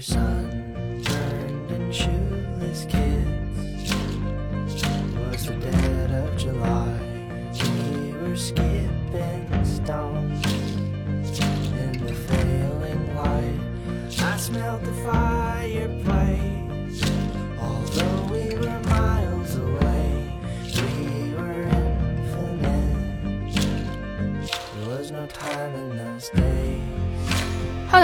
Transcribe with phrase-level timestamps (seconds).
[0.00, 3.92] were sunburned and shoeless kids.
[4.82, 6.98] It was the dead of July.
[7.52, 10.49] We were skipping stones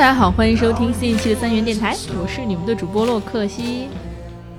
[0.06, 3.88] 家好，欢迎收听新一期的三元电台，我是你们的主播洛克西。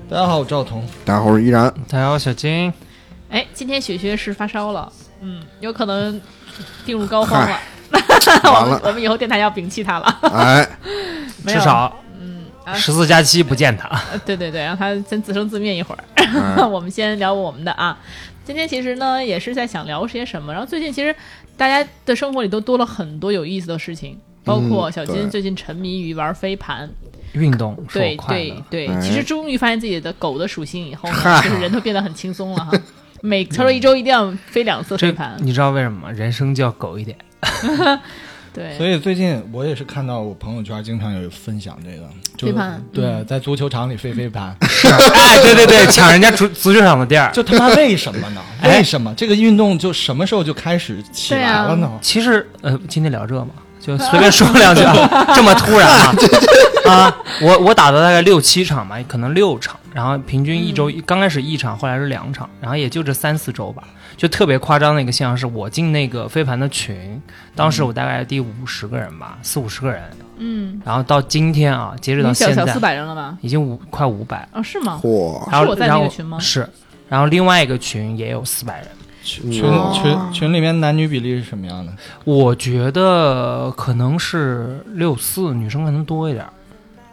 [0.10, 0.86] 大家好，我赵彤。
[1.06, 1.74] 大家好，我是依然。
[1.88, 2.74] 大家好，小金。
[3.30, 6.20] 哎，今天雪雪是发烧了，嗯，有可能
[6.86, 7.58] 病入膏肓了。
[8.44, 10.20] 我们完了我们以后电台要摒弃他了。
[10.24, 10.68] 哎，
[11.46, 12.44] 没有至少嗯
[12.76, 13.88] 十四加七不见他。
[14.12, 16.04] 呃对对对，让他先自生自灭一会儿。
[16.18, 17.98] 哎 我们先聊我们的啊。
[18.44, 20.52] 今天其实呢，也是在想聊些什么。
[20.52, 21.16] 然后最近其实
[21.56, 26.90] 大家的生活里都多了很多有意思的事情，包括小金最近沉迷于玩飞盘。
[27.34, 28.18] 运动对。
[28.28, 32.72] 对对，哎其实终于发现自己的狗的属性以后呢，就是人都变得很轻松了哈。
[33.22, 36.12] 每他说一周一定要飞两次飞盘，你知道为什么吗？
[36.12, 37.18] 人生就要狗一点。
[38.54, 42.10] 对，所以最近我也是看到我朋友圈经常有分享这个
[42.40, 44.56] 飞盘对，在足球场里飞飞盘，
[45.14, 47.32] 哎，对对对，抢人家足足球场的地儿。
[47.32, 48.42] 就他妈为什么呢？
[48.62, 51.92] 哎为什么这个运动就什么时候就开始起来了呢？
[52.02, 56.14] 其实呃，今天聊这嘛，就 随便说两句啊，这么突然啊
[56.88, 57.18] 啊！
[57.42, 63.84] 我我打了大概六七场吧，可能六场，然后平均一周、刚开始一场，后来是两场，然后也就这三四周吧。
[64.16, 67.22] 就特别夸张的一个现象是，我进那个飞盘的群，
[67.54, 70.02] 当时我大概第五十个人吧，四五十个人，
[70.38, 73.38] 嗯，然后到今天啊，截止到现在你小小四百人了吧？
[73.42, 75.00] 已经五快五百，哦，是吗？
[75.04, 76.68] 嚯，然后是我在那然后个群吗是，
[77.08, 78.88] 然后另外一个群也有四百人。
[79.28, 79.92] 群群哦。
[79.94, 81.92] 群群里面男女比例是什么样的？
[82.24, 86.54] 我觉得可能是六四，女生可能多一点儿。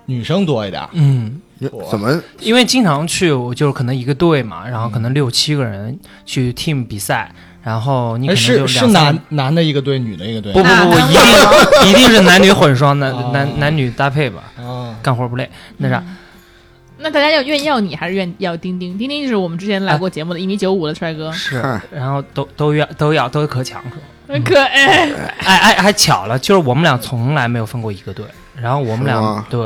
[0.06, 1.40] 女生多一点，嗯，
[1.90, 2.22] 怎么？
[2.40, 10.52] 因为经常去，我就是可能一个队嘛，然后可能六七个人去 team 比赛，然后你可哎，能就是是两三男男的一个队，女的一个队。
[10.52, 13.30] 不不不不，一定一定是男女混双，男哦。
[13.32, 15.48] 男男女搭配吧，啊，干活不累。
[15.78, 16.04] 那啥，
[16.98, 18.96] 那大家要愿意要你，还是愿意要丁丁？
[18.96, 21.56] 丁丁就是我们之前来过节目的一米九五的帅哥，是，
[21.90, 23.82] 然后都都要都要都可强？
[24.26, 25.10] 很可爱。
[25.38, 28.24] 哎哎，还巧了，就是我们俩从来没有分过一个队，
[28.60, 29.60] 然后我们俩吗对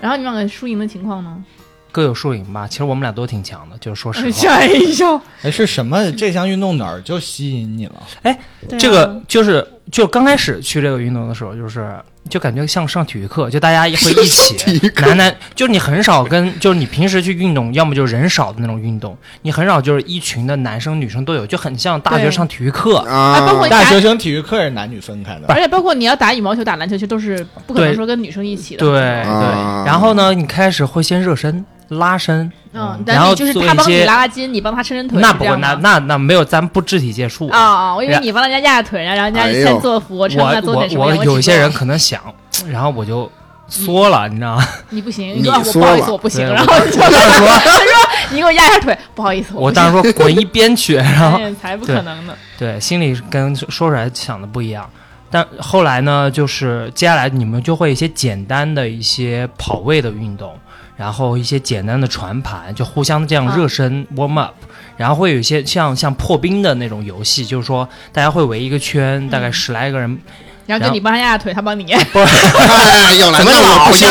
[0.00, 1.42] 然后你们两个输赢的情况呢？
[1.90, 2.68] 各有输赢吧。
[2.68, 4.28] 其实我们俩都挺强的，就是说实话。
[4.30, 5.20] 吓一跳。
[5.42, 8.02] 哎，是什么这项运动哪儿就吸引你了？
[8.22, 8.38] 对啊
[8.78, 11.94] 这个就是就刚开始去这个运动的时候，就是
[12.28, 22.96] 就感觉像上体育课，就大家会一起男男，就是你很少跟就是你平时去运动，要么就是人少的那种运动，你很少就是一群的男生女生都有，就很像大学上体育课。
[22.98, 25.46] 啊包括啊，大学生体育课是男女分开的。
[25.48, 28.80] 而且包括你要打羽毛球、打篮球，其实都是不可能说跟女生一起的。
[28.80, 37.94] 对对，啊然后呢，你开始会先热身、拉伸，嗯，然后就是他帮你拉拉筋，你帮他伸伸腿，那不那那那没有，咱不肢体接触啊啊！
[37.94, 42.20] 我以为你帮人家压压腿，然后人家先做俯卧撑，我再做点什么我我有一些人可能想，
[42.68, 43.30] 然后我就
[43.68, 44.66] 缩了，你知道吗？
[44.90, 52.34] 你不行，你说啊我缩不好意思，了我不行，然后就他说他说你给我压一下腿，不好意思，我当时说滚一边去， 然后才不可能呢。
[52.58, 54.88] 对，心里跟说出来想的不一样。
[55.28, 60.56] 但后来呢，就是接下来你们就会一些简单的一些跑位的运动，
[60.96, 64.54] 然后一些简单的传盘，就互相这样热身、warm up，
[64.96, 70.18] 然后会有一些像像破冰的那种游戏，就是说大家会围一个圈，大概十来个人，
[70.66, 71.84] 然后就你帮他压压腿，他帮你。
[71.92, 74.08] 哎，又来不行，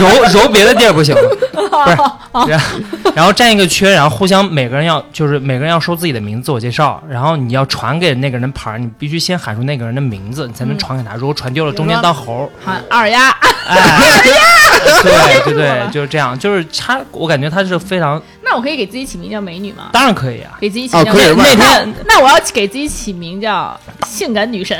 [0.00, 1.20] 揉揉别的地儿不行吗？
[2.32, 2.80] 不是，然后
[3.14, 11.14] 然后站一个圈，然后互相每个人要就是每个人要说自己的名字自我介绍，然后你要传给那个人牌儿，你必须先喊出那个人的名字，你才能传给他。
[11.14, 12.50] 如果传丢了，中间当猴。
[12.64, 13.30] 喊二丫，
[13.68, 14.20] 哎，
[15.02, 19.88] 对对对， 就是这样，就是他，我感觉他是非常，那我可以给自己起名叫美女吗？
[19.92, 20.52] 当然可以啊。
[20.60, 24.78] 给自己起名叫美女那天那我要给自己起名叫性感女神。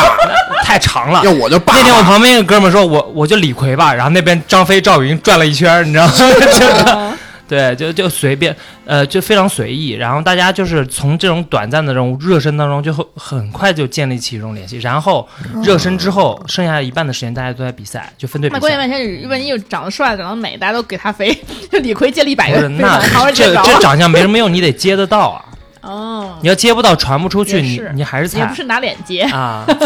[0.64, 1.30] 太长了要。
[1.32, 7.16] 我就爸那天我旁边一个哥们说，我我就李逵吧，然后那边张飞、赵云转了一圈，你知道吗？
[7.50, 8.54] 就对，就就随便，
[8.84, 9.90] 呃，就非常随意。
[9.90, 14.78] 然后大家就是从这种短暂的这种热身当中，就会很快就建立起一种联系。
[14.78, 15.28] 然后
[15.64, 18.86] 热身之后，剩下一半的时间大家都在比赛，就分队比那关键赛。
[18.86, 21.36] 问题是，万一又长得帅、长得美，大家都给他飞，
[21.72, 25.44] 就李逵接了一百个不是， 飞盘， 好那这这长相没什么用，你得接得到啊。
[25.82, 29.22] 哦，你要接不到，传不出去，你你还是菜也不是拿脸接。
[29.22, 29.66] 啊。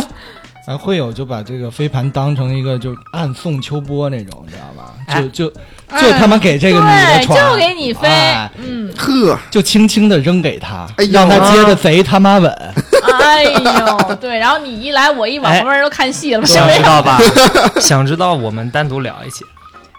[0.66, 4.93] 咱会友就把这个飞盘当成一个就暗送秋波那种，你知道吧？
[5.06, 5.22] 哎。
[5.22, 5.50] 就就
[6.00, 8.50] 就他妈给这个女的对，就给你飞，哎。
[8.56, 11.12] 嗯，呵，就轻轻的扔给他，哎呦。
[11.12, 12.50] 让他接的贼他妈稳。
[13.20, 15.58] 哎呦，对，然后你一来我一往，哎。
[15.58, 17.18] 旁边人都看戏了，想知道吧？
[17.80, 19.44] 想知道我们单独聊一起。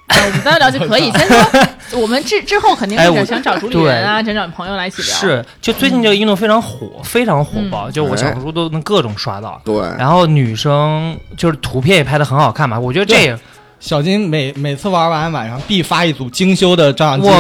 [0.08, 1.12] 啊我们单独聊就可以。
[1.12, 1.68] 先说，
[2.00, 5.16] 我们之之后肯定哎我是想想找主理人啊，想找朋友来一起聊。
[5.18, 9.60] 是，就最近这个运动非常火，非常火爆，就我小红书都能各种刷到。
[9.66, 13.40] 对，然后女生就是图片也拍的很好看嘛，我觉得这个
[13.86, 17.40] 小金每每次玩完晚上必发一组精修的照相机，我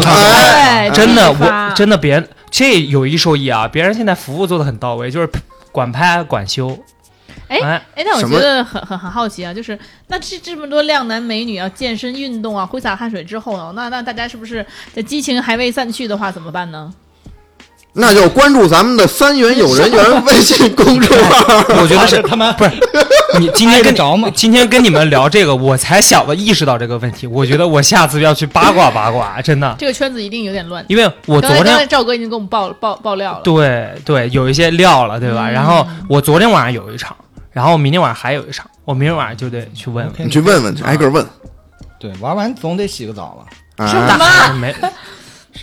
[0.93, 5.27] 真的，我真的别这有一说一啊，别人现在服务做的很到位，就是
[5.71, 6.77] 管拍管修。
[7.47, 14.63] 哎哎，哎，那我觉得很很很好奇啊，就是那这这么多靓男美女要健身运动啊，挥洒汗水之后呢，那那大家是不是
[14.93, 16.93] 这激情还未散去的话怎么办呢？
[17.97, 21.63] 那就关注咱们的三元有人缘微信公众号。
[21.81, 22.71] 我觉得是他 们不是
[23.39, 27.25] 你今天跟着吗今天跟你们聊这个，我才小的意识到这个问题。
[27.25, 30.83] 我觉得我下次要去八卦八卦， 真的，这个圈子一定有点乱。
[30.89, 35.49] 因为我昨天赵哥已经给我们爆爆爆料了，对对有一些料了，对吧？
[35.49, 37.15] 嗯然后我昨天晚上有一场，
[37.51, 40.27] 然后明天晚上还有一场，我明天晚上就得去问问。
[40.27, 41.25] 你去问问，去挨个问
[41.97, 43.45] 对，玩完总得洗个澡
[43.77, 44.17] 吧，是啊。
[44.17, 44.53] 吗？
[44.59, 44.75] 没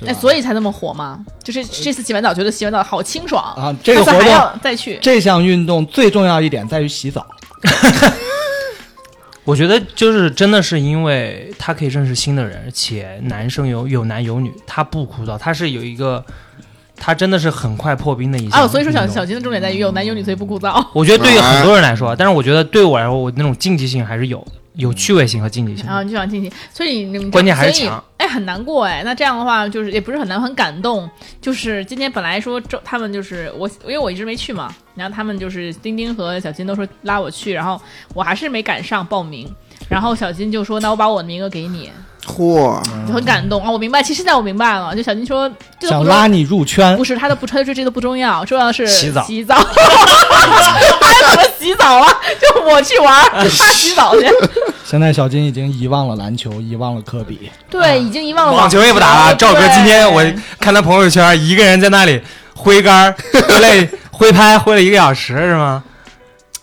[0.06, 1.24] 哎，所以才那么火嘛。
[1.42, 4.98] 就是这次洗完澡，觉得洗完澡好清爽，啊，这个活动要再去。
[5.02, 7.26] 这项运动最重要一点在于洗澡。
[9.44, 16.24] 我觉得就是真的是因为他可以认识新的人，且男生有有男有女，他不枯燥，他是有一个，
[16.96, 20.80] 他真的是很快破冰的一项哦，所以说小小金的重点在于有男有女，所以不枯燥。
[20.94, 25.96] 我觉得对于很多人来说，但是我觉得对我来说，我那种竞技性还是有的，有趣味性和竞技性然。
[25.96, 29.02] 后你就想竞技，所以你们关键还是强哎，很难过哎。
[29.04, 31.08] 那这样的话，就是也不是很难，很感动。
[31.40, 37.80] 就是今天本来说周他们就是我，因为我一直没去嘛，然后他们就是丁丁和小金都说拉我去，然后
[38.14, 39.48] 我还是没赶上报名。
[39.88, 41.90] 然后小金就说：“那我把我的名额给你。
[42.24, 43.70] 嚯，”就很感动啊！
[43.70, 44.94] 我明白，其实现在我明白了。
[44.96, 45.46] 就小金说
[45.78, 52.08] ：“这个不重想拉你入圈不，是他的不，他的这这都不重要，重要的是洗澡洗澡，他怎么洗澡啊？
[52.40, 54.26] 就我去玩，他洗澡去。
[54.92, 57.50] 现在小金已经遗忘了篮球，遗忘了科比。
[57.70, 60.22] 对，已经遗忘了网球也不打了，赵哥今天我
[60.60, 62.20] 看他朋友圈，一个人在那里
[62.54, 65.82] 挥杆儿 挥了挥拍挥了一个小时，是吗？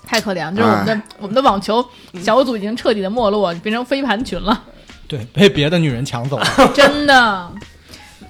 [0.06, 1.84] 太可怜了，就是我们的、我们的网球
[2.22, 4.62] 小组已经彻底的没落，变成飞盘群了，
[5.08, 6.46] 对，被别的女人抢走了。
[6.76, 7.52] 真的。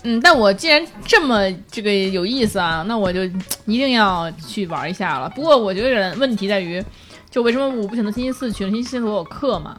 [0.04, 3.26] 嗯，但我既然这么这个有意思啊，那我就
[3.66, 5.28] 一定要去玩一下了。
[5.36, 6.82] 不过我觉得问题在于，
[7.30, 8.72] 就为什么我不选择星期四去呢？
[8.72, 9.76] 星期四我有课嘛，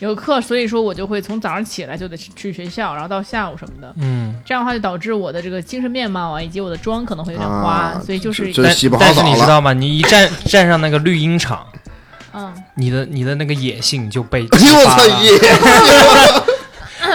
[0.00, 3.94] 有课，所以说我就会从早上起来就得去去学校，然后到下午什么的。
[3.98, 9.22] 嗯，这样的话就导致我的这个精神面貌啊，以及我的妆可能会有点花，啊所以就是但这洗不好但是。
[9.22, 9.72] 你知道吗？
[9.72, 11.64] 你一站站上那个绿茵场，
[12.34, 14.46] 嗯，你的你的那个野性就被！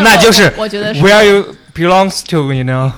[0.02, 2.92] 那就是我觉得是 where you belongs to，you know。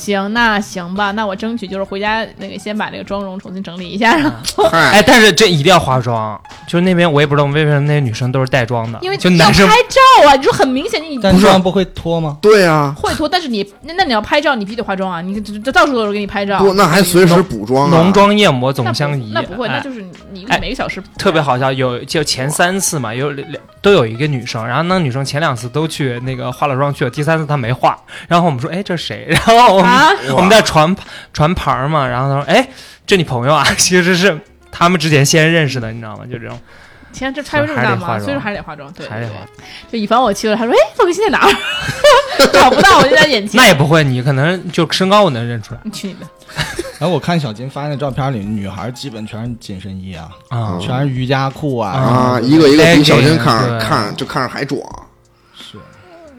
[0.00, 12.38] 行，那行吧，那我争取就是回家那个先把这个妆容重新整理一下，然后哎，但是这一定要化妆，就是那边我也不知道为什么那些女生都是带妆的，因为就男生要拍照啊，你说很明显你但这样不会脱吗？
[12.40, 17.96] 对啊，会脱，但是你那那你要拍照，你必须得化妆啊，你这这到处都是给你拍照，不，那还随时补妆啊。
[17.96, 19.32] 浓妆艳抹总相宜。
[19.34, 27.98] 那不会，哎那就是你哎每个小时特别好笑，有就前三次嘛，有两都有一个女生，然后那女生前两次都去那个化了妆去了，第三次她没化，
[28.28, 29.26] 然后我们说，哎，这是谁？
[29.30, 30.94] 然后我们、啊，我们在传
[31.32, 32.68] 传牌儿嘛，然后他说，哎，
[33.06, 33.64] 这你朋友啊？
[33.76, 34.38] 其实是
[34.70, 36.24] 他们之前先认识的，你知道吗？
[36.30, 36.58] 就这种，
[37.12, 38.18] 天，这拍出这么大吗？
[38.18, 39.34] 所以说还是得化妆，对，对还得化。
[39.56, 41.50] 对就以防我去了，他说，哎，赵哥现在哪儿？
[42.52, 43.60] 找不到，我就在眼前。
[43.60, 46.26] 那也不会，你可能就身高我能认出来你去你的！
[46.98, 50.78] 然后我看小金发那照片里，女孩基本全是紧身衣啊，啊。
[50.80, 51.90] 全是瑜伽裤啊。
[51.92, 54.80] 啊，一个一个比小金看着看着就看着还壮。
[55.54, 55.78] 是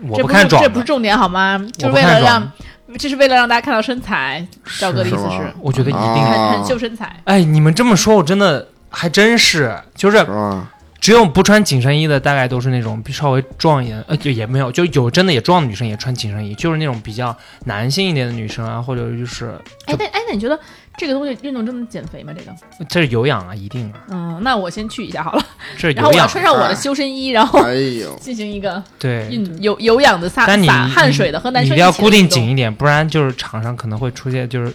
[0.08, 1.60] 我这不看壮，这不是重点好吗？
[1.78, 2.52] 就是为了让，
[2.98, 4.46] 这是为了让大家看到身材。
[4.80, 6.02] 赵哥的意思是是，我觉得一定。
[6.02, 7.16] 啊很很秀身材。
[7.26, 10.62] 哎，你们这么说，我真的还真是，就是是？
[11.00, 19.48] 只有不穿紧身衣的，大概都是那种比稍微壮一点，呃，就也没有，就有真的也壮的女生也穿紧身衣，就是那种比较男性一点的女生啊，或者就是
[19.88, 20.60] 哎，但哎，那你觉得
[20.98, 22.34] 这个东西运动真的减肥吗？
[22.38, 22.86] 这个？
[22.90, 25.44] 这是有氧啊，一定啊，嗯，那我先去一下好了，
[25.78, 26.28] 这是然后我要。
[26.28, 34.72] 穿上我的修身衣，然后哎呦，进行一个对，运有有氧的撒汗水的和男一定要固定紧一点，不然就是场上可能会出现就是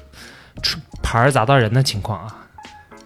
[0.63, 2.35] 出牌儿砸到人的情况啊。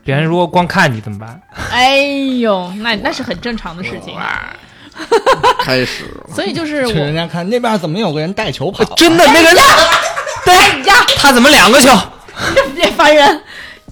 [0.02, 1.40] 别人如果光看你怎么办？
[1.70, 1.98] 哎
[2.38, 4.14] 呦，那那是很正常的事情。
[5.60, 8.84] 开始所以就是我人我，家看那边怎么有个人带球跑？
[8.96, 9.48] 真的那个，
[10.46, 11.88] 哎呀，他怎么两个球？
[12.74, 13.40] 别烦人。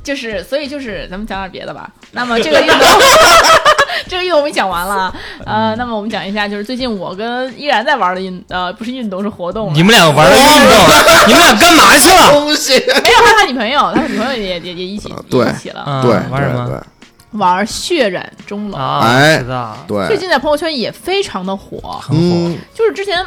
[0.04, 1.90] 就是，所以就是，咱们讲点别的吧。
[2.12, 2.78] 那么这个运动，
[4.08, 5.14] 这个运动我们讲完了。
[5.44, 9.74] 呃，那么我们讲一下，就是最近我跟依然在玩的运，呃，不是运动，是活动。
[9.74, 12.30] 你们两个玩的运动，你们俩干嘛去了？
[12.32, 12.72] 东西。
[12.78, 15.84] 没有他他女朋友，他女朋友也也也一起、啊对一起了。
[15.86, 16.86] 嗯对，玩什么？
[17.32, 19.42] 玩血染钟楼，啊，哎
[19.86, 22.16] 对，最，近在朋友圈也非常的火，很火。
[22.16, 23.22] 嗯就是之前。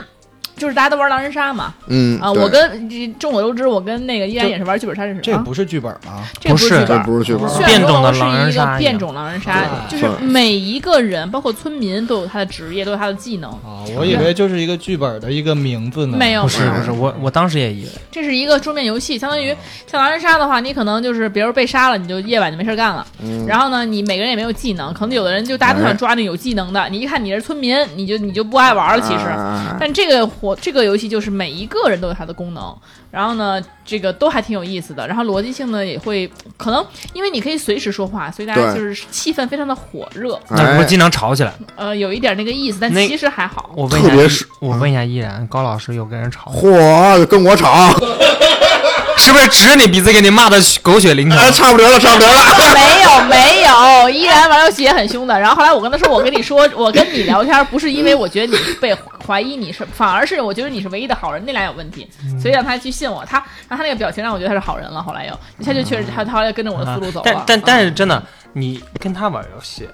[0.55, 6.24] 就是大家都玩狼人杀嘛，嗯啊，我跟这众所周知，我跟那个依然也是玩剧本杀认识这不是剧本吗？
[6.39, 7.65] 这不是是剧本，这不是剧本。
[7.65, 13.50] 变种的狼人是一个杀变种狼人杀，就是每一个人，包括村民都有他的职业，都有他的技能。
[13.50, 16.17] 啊，我以为就是一个剧本的一个名字呢。
[16.17, 17.89] 没有嗯不是不是，我我当时也以为。
[18.12, 19.55] 这是一个桌面游戏，相当于
[19.88, 23.05] 像狼人杀的话，你可能就是比如被杀了，你就夜晚就没事干了。
[23.24, 23.46] 嗯。
[23.48, 29.01] 然后呢，你每个人也没有技能，可能有的人就大家都想抓那有技能的，你一看你是村民，你就你就不爱玩了。
[29.01, 29.75] 其实，啊。
[29.79, 32.75] 但这个活这个游戏就是每一个人都有它的功能，
[33.12, 36.83] 然后呢，这个都还挺有意思的，然后逻辑性呢也会可能
[37.13, 41.53] 因为你可以随时说话，所以大家就是气氛非常的火热，哎那不是经常吵起来。
[41.75, 43.69] 呃，有一点那个意思，但其实还好。
[43.75, 47.93] 我问一下特别是，我问一下依然，高老师有跟人吵，嚯，跟我吵，
[49.31, 51.38] 是不是指着你鼻子给你骂的狗血淋头？
[51.38, 52.39] 哎，差不多了，差不多了。
[52.73, 55.39] 没有没有，依然玩游戏也很凶的。
[55.39, 58.95] 然后后来我跟他说，我跟你说，我跟你聊天不是因为我觉得你被
[59.25, 62.07] 怀疑你是，反而是我觉得你是唯一的好人，那俩有问题，
[62.41, 63.23] 所以让他去信我。
[63.25, 63.38] 他
[63.69, 65.01] 让他那个表情让我觉得他是好人了。
[65.01, 67.25] 后来又，他就确实他他后来跟着我的思路走了。
[67.25, 68.21] 但但嗯但是真的，
[68.53, 69.88] 你跟他玩游戏，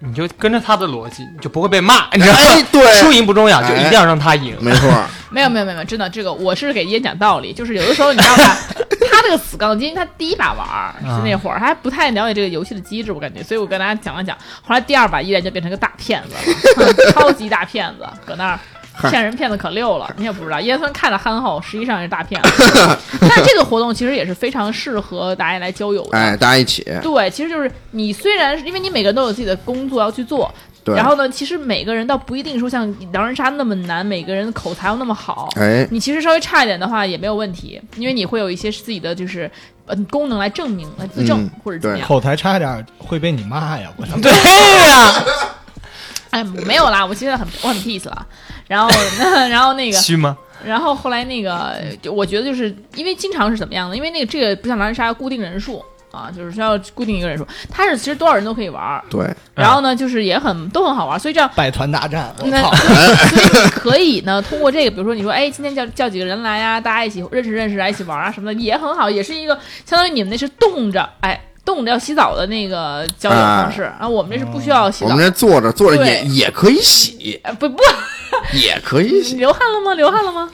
[0.00, 2.40] 你就跟着他的逻辑，你就不会被骂，你知道吗？
[2.42, 4.56] 哎，对，输赢不重要，就哎一定要让他赢。
[4.60, 4.88] 没错，
[5.34, 8.56] 没有没有没有真的这个我是给烟讲道理，就是有的时候你知道吧，
[9.10, 14.36] 他这个死杠精，他第一把玩儿是那会儿他还不太了解这个游戏的机制，我感觉，所以我跟大家讲了讲。
[14.62, 16.34] 后来第二把依然就变成个大骗子
[16.80, 18.60] 了， 超级大骗子，搁那儿。
[19.10, 20.60] 骗人骗的可溜了，你也不知道。
[20.60, 22.48] 叶村看着憨厚，实际上是大骗子。
[23.22, 26.16] 但这个活动其实也是非常适合大家来交友的。
[26.16, 30.48] 哎，大家一起，对，其实就是你虽然是因为你每个人都有自己的工作要去做，
[30.84, 35.48] 对，然后呢，其实每个人倒不一定说像狼人杀那么难，每个人口才又那么好。
[35.56, 39.50] 哎，你其实稍微差一点的话也没有问题，因为你会有一些自己的就是
[39.86, 42.06] 呃功能来证明、来自证、嗯或者怎么样。
[42.06, 43.90] 口才差一点会被你骂呀！
[43.96, 45.24] 我操， 对呀，
[46.30, 48.26] 哎，没有啦，我现在很我很 peace 了。
[48.66, 48.90] 然后
[49.48, 50.36] 然后那个，虚吗？
[50.64, 53.96] 然后后来那个，就我觉得就是因为经常是怎么样的？
[53.96, 55.84] 因为那个这个不像狼人杀要固定人数
[56.14, 59.02] 啊，就是需要固定一个人数，它是其实多少人都可以玩儿。
[59.10, 62.70] 对，然后呢，就是也很都很好玩儿，所以这样百团大战，我那操！
[62.76, 77.82] 所以你可以呢，通过这个，比如说你说，哎，今天叫叫几个人来呀、大家一起认识认识啊，一起玩啊什么的，也很好，也是一个相当于你们那是冻着，哎，冻着要洗澡的那个交流方式，然后我们这是不需要洗澡我们，这坐着坐着也也可以洗，哎，不不，
[78.54, 79.94] 也可以洗，流汗了吗？
[79.94, 80.50] 流汗了吗？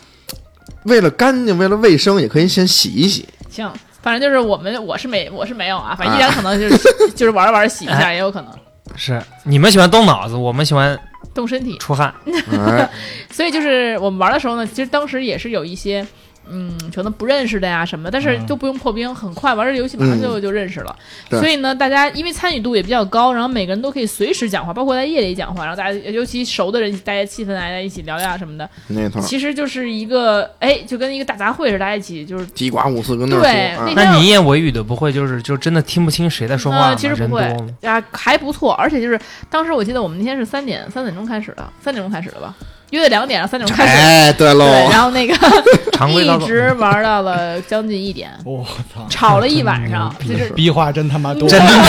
[0.84, 3.28] 为了干净，为了卫生，也可以先洗一洗。
[3.50, 3.70] 行，
[4.02, 8.52] 反正就是我们我是没我是没有啊，反正依然可能就是 就是玩着玩着洗一下，也有可能
[8.96, 10.98] 是你们喜欢动脑子，我们喜欢
[11.34, 12.12] 动身体，出汗。
[12.52, 12.88] 哎，
[13.30, 16.06] 所以就是我们玩的时候呢，其实当时也是有一些。
[16.48, 18.46] 嗯，可能不认识的呀什么的，但是嗯。
[18.50, 20.96] 都不用破冰，很快玩这游戏马上就、就认识了。
[21.30, 37.42] 所以呢，大家因为参与度也比较高，然后每个人都可以随时讲话，包括在夜里讲话，然后大家尤其熟的人，大家气氛大家一起聊聊什么的，没错，其实就是一个哎，就跟一个大杂烩似的，大家一起就是鸡瓜五四跟那儿对，啊那那你一言我一语的不会就是就真的听不清谁在说话其实不会
[37.82, 42.52] 啊，还不错，而且就是当时我记得我们那天是三点三点钟开始的，三点钟开始的吧，
[42.90, 45.34] 约的两点，然后三点钟开始，哎，对喽，对，然后那个
[46.10, 46.46] 一。
[46.46, 49.06] 直玩到了将近一点，我操！
[49.08, 51.84] 吵了一晚上，就是逼话真他妈多，真的吗？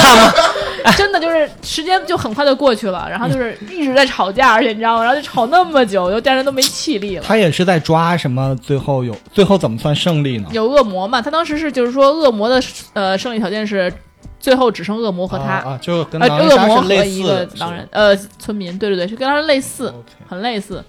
[0.98, 5.04] 真的就是时间就很快就过去了，然后就是一直在吵架，而且你知道吗？
[5.04, 7.24] 然后就吵那么久，就家人都没气力了。
[7.26, 8.56] 他也是在抓什么？
[8.62, 10.48] 最后有最后怎么算胜利呢？
[10.52, 11.22] 有恶魔嘛？
[11.22, 12.62] 他当时是就是说恶魔的
[12.94, 13.92] 呃胜利条件是
[14.42, 19.94] 最后只剩恶魔和他，啊，啊就跟呃狼人杀恶魔和一个的狼人呃村民，对对对，是跟他类似，
[20.28, 20.84] 很类似。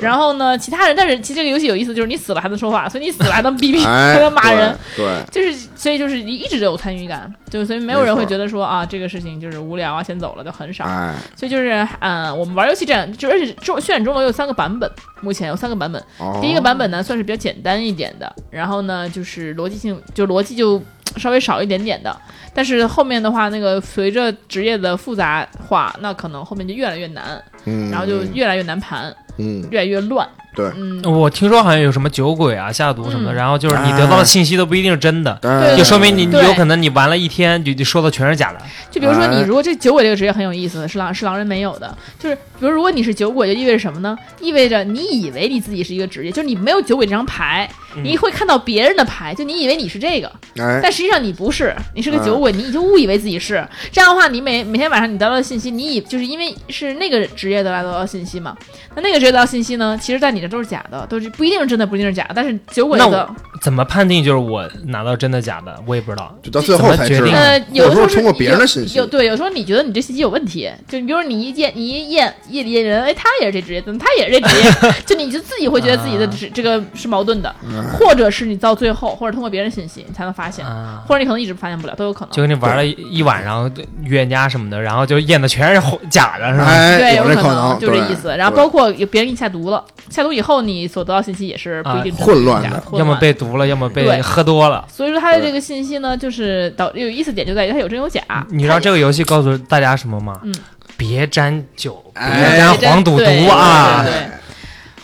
[0.00, 10.84] 然后呢，其他人，但是其实这个游戏有意思，就是你死了还能说话，所以你死了还能逼逼，哎，还能骂人，对，就是所以就是你一直都有参与感，就所以没有人会觉得说啊这个事情就是无聊啊，先走了就很，少。
[10.84, 14.88] 哎，所以就是嗯，我们玩游戏这样，就而且中渲染钟楼有三个版本，
[15.20, 16.00] 目前有三个版本。
[16.18, 16.38] 哦。
[16.40, 20.80] 第一个版本呢算是比较简单一点的，然后呢就是逻辑性就逻辑就
[21.16, 22.14] 稍微少一点点的，
[22.52, 30.28] 但是后面的话那个随着职业的复杂化，那可能后面就越来越难，嗯，然后就越来越难盘，嗯，越来越乱。
[30.54, 38.58] 对嗯，我听说好像有什么酒鬼啊、下毒什么的，嗯然后就是你得到的信息都不一定是真的，哎就说明你你有可能你玩了一天就就说的全是假的。
[38.90, 44.18] 就比如说你哎如果这酒鬼这个职业很有意思，是狼是狼人没有的，就是比如如果你是酒鬼，就意味着什么呢？
[44.40, 47.70] 意味着你以为你自己是一个职业，就是你没有酒鬼这张牌，
[48.02, 53.66] 你会看到别人的牌，就你以为你是这个，哎，但实际上你不是，你是个酒鬼，你就误以为自己是。
[53.92, 58.56] 这样的话，你每每天晚上你得到的信息，你以就是因为是那个职业得来得到的信息嘛，
[58.94, 62.32] 那那个职业得到信息呢，其实在你这都是假的，都是不一定是真的，不一定是假的。
[62.34, 63.28] 但是酒鬼的，
[63.60, 65.78] 怎么判定就是我拿到真的假的？
[65.86, 66.34] 我也不知道。
[66.42, 67.32] 就到最后才决定。
[67.34, 74.92] 呃，有的时候通过别人的信息有有对，有时候你觉得你这信息有问题，就比如说你一验，你一验夜里验人，哎，他也是这职业，怎么他也是这职业？
[75.06, 82.30] 就你就自己会觉得自己的啊这这个是矛盾的，嗯或者是你到最后，或者通过别人信息你才能发现，啊，或者你可能一直发现不了，都有可能。
[82.32, 83.70] 就跟你玩了一一晚上
[84.02, 86.64] 预言家什么的，然后就验的全是假的，是吧？
[86.66, 88.34] 哎，对，有这可能就这意思。
[88.36, 94.84] 然后包括有别人给你下毒了，下毒以后你所得到信息也是不一定啊混乱的要么被毒了，要么被喝多了。
[94.88, 98.20] 所以说它的这个信息呢，就是导有意思点就在于它有真有假。
[98.50, 100.40] 你知道这个游戏告诉大家什么吗？
[100.42, 100.54] 嗯，
[100.96, 104.02] 别沾酒，别哎沾黄赌毒啊！
[104.04, 104.28] 对对对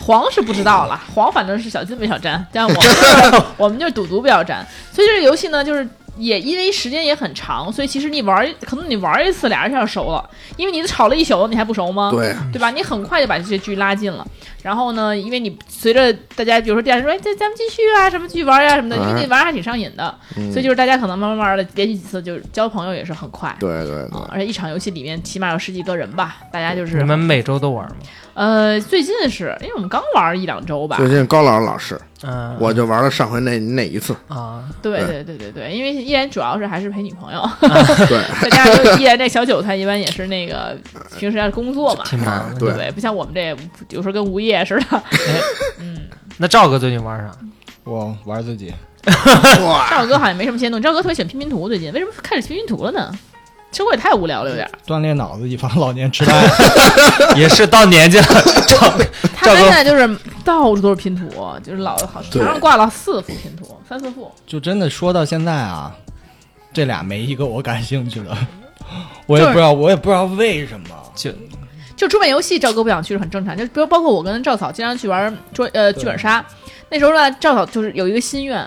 [0.05, 4.63] 黄是不知道了，黄反正是小金没少沾，但我们 我们就是赌毒不要沾。
[4.91, 12.09] 所以这个游戏呢，就是也因为时间也很长，所以其实你玩可能你玩一次俩人就要熟了，因为你吵了一宿，你还不熟吗？
[12.11, 12.69] 对，对吧？
[12.71, 14.25] 你很快就把这些剧拉近了。
[14.63, 23.55] 然后呢，因为你随着大家，比如说第二天说，哎，咱咱们继续啊，什么继续玩呀、什么的，因为你玩儿还挺上瘾的，嗯所以就是大家可能慢慢慢的连续几次，就是交朋友也是很快。
[23.59, 27.95] 对对而且一场游戏里面起码有十几个人吧，大家就是你们每周都玩吗？
[28.33, 40.75] 呃，最近是因为我们刚玩一两周吧，最近高老师老师，嗯，我就玩了上回那那一次，啊，对对对对对对，因为依然主要是还是陪女朋友，对，再加上就依然这小韭菜一般也是那个
[41.17, 42.49] 平时要工作嘛，挺忙。
[42.55, 42.91] 对对不对？
[42.91, 43.55] 不像我们这
[43.89, 45.03] 有时候跟无业似的。
[45.79, 46.01] 嗯，
[46.37, 47.31] 那赵哥最近玩啥？
[47.83, 48.73] 我玩自己，
[49.91, 53.13] 赵哥好像没什么先动，赵哥特别喜欢拼拼图，最近为什么开始拼拼图了呢？
[53.75, 54.71] 生活也太无聊了，有点儿。
[54.87, 56.33] 锻炼脑子，以防老年痴呆。
[57.35, 58.25] 也是到年纪了，
[58.67, 58.89] 赵
[59.35, 61.29] 他现在就是到处都是拼图，
[61.61, 64.31] 就是老好对墙上挂了四幅拼图，三四幅。
[64.47, 65.93] 就真的说到现在啊，
[66.73, 68.35] 这俩没一个我感兴趣的，
[69.27, 70.87] 我也不知道，我也不知道为什么。
[71.13, 71.31] 就
[71.97, 73.55] 就桌面游戏，赵哥不想去是很正常。
[73.57, 76.43] 就比如包括我跟赵嫂经常去玩桌呃剧本杀，
[76.89, 78.65] 那时候呢，赵嫂就是有一个心愿，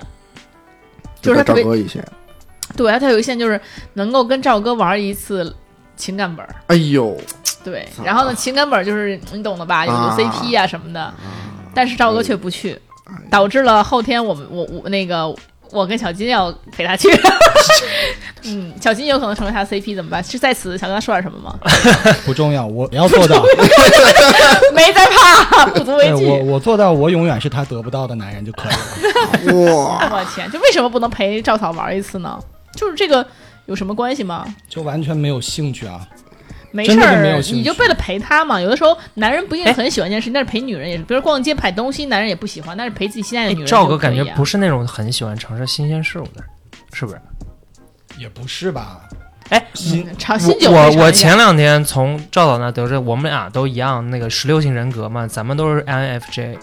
[1.21, 2.05] 就是他特别赵哥以前，
[2.79, 3.61] 对他有一个心愿就是
[3.95, 5.55] 能够跟赵哥玩一次
[5.97, 6.55] 情感本儿。
[6.69, 7.15] 哎呦，
[7.65, 11.13] 对，然后呢，情感本儿就是你懂的吧，有 CP 啊什么的，
[11.75, 12.79] 但是赵哥却不去，
[13.29, 15.29] 导致了后天我们我我那个
[15.73, 17.09] 我跟小金要陪他去。
[18.45, 20.23] 嗯，小金有可能成为他的 CP 怎么办？
[20.23, 21.59] 是在此想跟他说点什么吗？
[22.25, 23.43] 不重要，我要做到，
[24.73, 26.25] 没在怕，不足为惧。
[26.25, 29.75] 我我做到，我永远是他得不到的男人就可以了。
[29.75, 32.39] 哇，我天，就为什么不能陪赵嫂玩一次呢？
[32.79, 33.27] 就是这个
[33.67, 34.47] 有什么关系吗？
[34.69, 36.07] 就完全没有兴趣啊。
[36.71, 38.61] 没事真的是没有儿，你就为了陪他嘛。
[38.61, 44.59] 有的时候男人不一定很喜欢一件事情，但是陪女人也是，比如逛街买东西，男人也不喜欢，但是陪自己心爱的哎女人、赵哥感觉不是。
[44.59, 46.45] 那种很喜欢尝试新鲜事物的人，
[46.93, 47.21] 是不是？
[48.19, 49.01] 也不是吧？
[49.49, 49.65] 哎，
[50.19, 56.59] 尝新酒我我前两天从赵导那得知，我们俩都一样，那个十六型人格嘛，咱们都是 INFJ，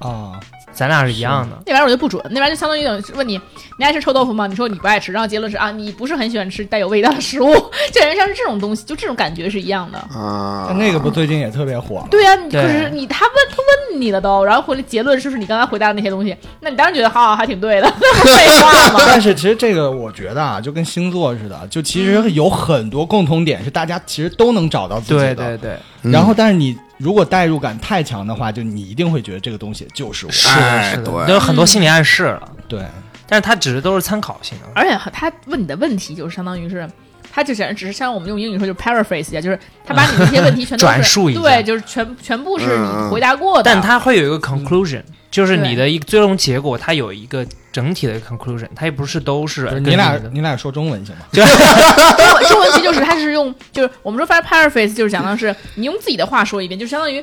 [0.00, 0.40] 啊，
[0.72, 1.56] 咱俩是一样的。
[1.66, 3.40] 那玩意儿我就不准，那玩意儿就相当于等于问你，
[3.78, 4.46] 你爱吃臭豆腐吗？
[4.46, 7.52] 你说你不爱吃，然后结论是啊，你不是很喜欢吃带有味道的食物，
[7.92, 9.98] 就感觉像是这种东西，就这种感觉是一样的。
[9.98, 12.08] 啊，但那个不最近也特别火吗？
[12.10, 16.36] 对呀、你对可是你他问他问你了都，然后回来结论是不是你刚才回答的那些东西？
[16.60, 17.88] 那你当然觉得好好还挺对的，
[18.24, 19.00] 废话吗？
[19.06, 25.34] 但是其实这个我觉得啊，就跟星座似的，就其实有很多共同点是大家其实都能找到自己的。
[25.34, 25.80] 对对对，嗯
[26.12, 30.32] 然后，但是你如果代入感太强的话，就你一定会觉得这个东西就是我。
[30.32, 32.84] 是的，是哎对的，有很多心理暗示了，对，
[33.26, 34.66] 但是它只是都是参考性的。
[34.74, 36.88] 而且他问你的问题就是相当于是。
[37.36, 43.64] 他就只只是像我们用英语说，就是 paraphrase 一下，就是他把你那些问题全都是 转述一下对，就是全全部是你回答过的。
[43.64, 51.26] 但他会有一个 conclusion，就是你的一个最终结果，它有一个整体的 conclusion，它也不是都是你俩你俩说中文行吗？
[51.30, 57.22] 中文中文题就是他是用，就是我们说 paraphrase 就是讲的是你用自己的话说一遍，就相当于，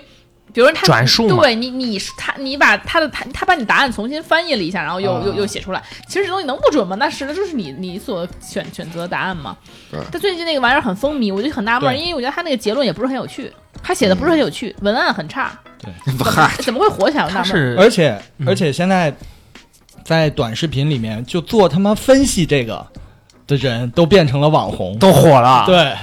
[0.51, 5.81] 比如说他转述嘛对你你他你把他的他他把你答案重新翻译了一下，然后又、啊又又写出来。
[6.07, 6.95] 其实这东西能不准吗？
[6.99, 9.55] 那是，那就是你你所选选择的答案嘛
[9.89, 9.99] 对。
[10.11, 13.51] 但最近那个玩意儿很风靡，我就很纳闷因为我觉得他那个结论也不是很有趣，
[13.81, 17.23] 他写的不是很有趣，文案很差，对怎么，怎么会火起来？
[17.23, 19.13] 我纳闷是而且嗯而且现在
[20.03, 22.85] 在短视频里面，就做他妈分析这个
[23.47, 24.99] 的人都变成了网红。
[24.99, 25.63] 都火了。
[25.65, 25.95] 对，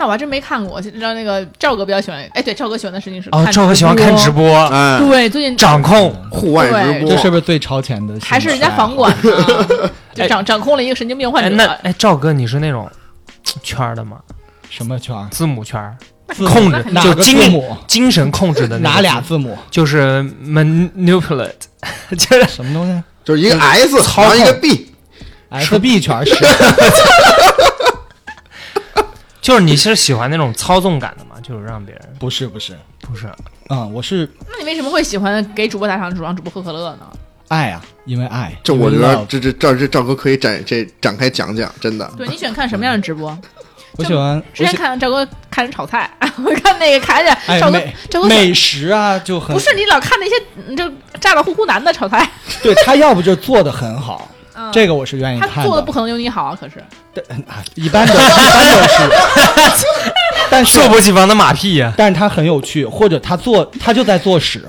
[0.00, 6.10] 那我还真没看过，我知道那个赵哥比较喜欢，哎，对，赵哥喜欢的事情是哦，赵哥喜欢看直播，播，哎，对，最近掌控。
[6.30, 8.18] 户外直播这是不是最超前的？
[8.22, 8.96] 还是人家房。
[8.96, 11.56] 管呢， 就掌掌控了一个神经病患哎，者。
[11.56, 12.90] 那哎，赵哥，你是那种
[13.62, 14.16] 圈儿的吗？
[14.70, 15.28] 什么圈儿？
[15.30, 15.94] 字母圈儿，
[16.32, 17.76] 字母控制哪个就精字母？
[17.86, 19.54] 精神控制的那个哪俩字字母？
[19.70, 21.52] 就是 manipulate，
[22.16, 26.34] 就是什么东西就是一个 S，操然后一个 B，？FB 全是。
[29.40, 31.40] 就是你是喜欢那种操纵感的嘛？
[31.42, 33.26] 就是让别人不是不是，不是
[33.68, 37.06] 嗯，我是那你为什么会喜欢给主播打赏，主让主播喝可乐呢？
[37.48, 38.54] 爱啊，因为爱。
[38.62, 42.08] 这我觉得这这这这赵哥可以展这展开讲讲，真的。
[42.16, 43.36] 对你喜欢看什么样的直播？
[43.98, 46.08] 我喜欢之前看赵哥看人炒菜，
[46.44, 50.34] 我看那个看见哎赵哥赵哥美食啊，就很不是你老看那些
[50.68, 52.30] 嗯就咋咋呼呼男的炒菜，
[52.62, 54.28] 对他要不就做的很好，
[54.60, 56.78] 嗯这个我是愿意他看做的不可能有你好啊，可是
[57.48, 59.86] 啊一般的，一般的是，
[60.50, 61.92] 但是猝不及防的马屁呀！
[61.96, 64.68] 但是他很有趣，或者他做他就在做屎，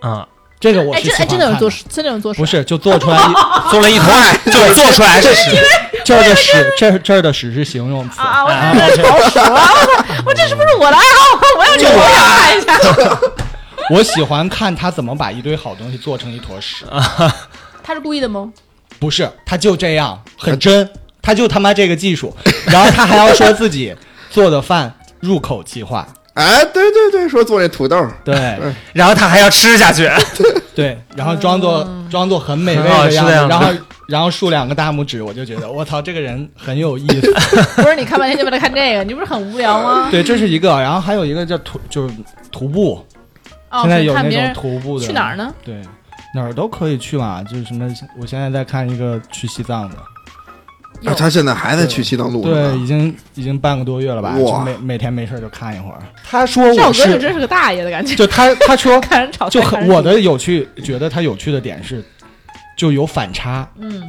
[0.00, 0.26] 啊，
[0.60, 3.32] 这个我哎真哎是喜欢看真的有做事，真的有做事，不是就做出来一
[3.70, 4.14] 做了一坨，
[4.52, 5.56] 就做出来是屎。
[6.04, 8.44] 这儿的屎，这儿这儿的屎是形容词啊啊！
[8.44, 9.60] 我啊真的炒屎了，
[10.26, 11.38] 我这是不是我的爱好？
[11.58, 13.18] 我要去我也看一下。
[13.90, 16.84] 我喜欢看他怎么把一堆好东西做成一坨屎，
[17.84, 18.50] 他是故意的吗？
[19.02, 20.88] 不是他就这样很真，
[21.20, 22.32] 他就他妈这个技术，
[22.70, 23.92] 然后他还要说自己
[24.30, 28.56] 做的饭入口即化，哎，对对对，说做这土豆，对
[28.92, 30.08] 然后他还要吃下去，
[30.72, 33.72] 对， 然后装作装作很美味的样子，样子然后
[34.06, 37.34] 然后竖两个大拇指，我就觉得我操，这个人很有意思。
[37.82, 40.06] 不是你看半天就为了看这个，你不是很无聊吗？
[40.12, 42.14] 对，这是一个，然后还有一个叫徒，就是
[42.52, 43.04] 徒步，
[43.68, 45.04] 哦，现在有那种徒步的。
[45.04, 45.34] 去哪儿？
[45.36, 45.52] 呢？
[45.64, 45.82] 对，
[46.34, 49.96] 哪儿都可以去嘛，就是什么，我现在在看一个去西藏的，
[51.10, 52.86] 啊，他现在还在去西藏路上对，已。
[52.86, 54.58] 经已经半个多月了吧，哇。
[54.58, 56.02] 就每每天没事就看一会儿。
[56.28, 62.04] 他说我赵哥就是真是个大爷的感觉，就他他说 看人炒菜就看人煮很我的有趣，觉得他有趣的点是，
[62.76, 64.02] 就有反差，嗯，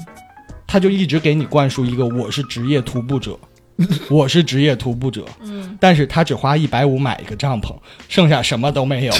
[0.67, 3.37] 他就一直给你灌输一个我是职业徒步者，
[4.09, 7.73] 我是职业徒步者，嗯，但是他只花一百五买一个帐篷，
[8.07, 9.13] 剩下什么都没有。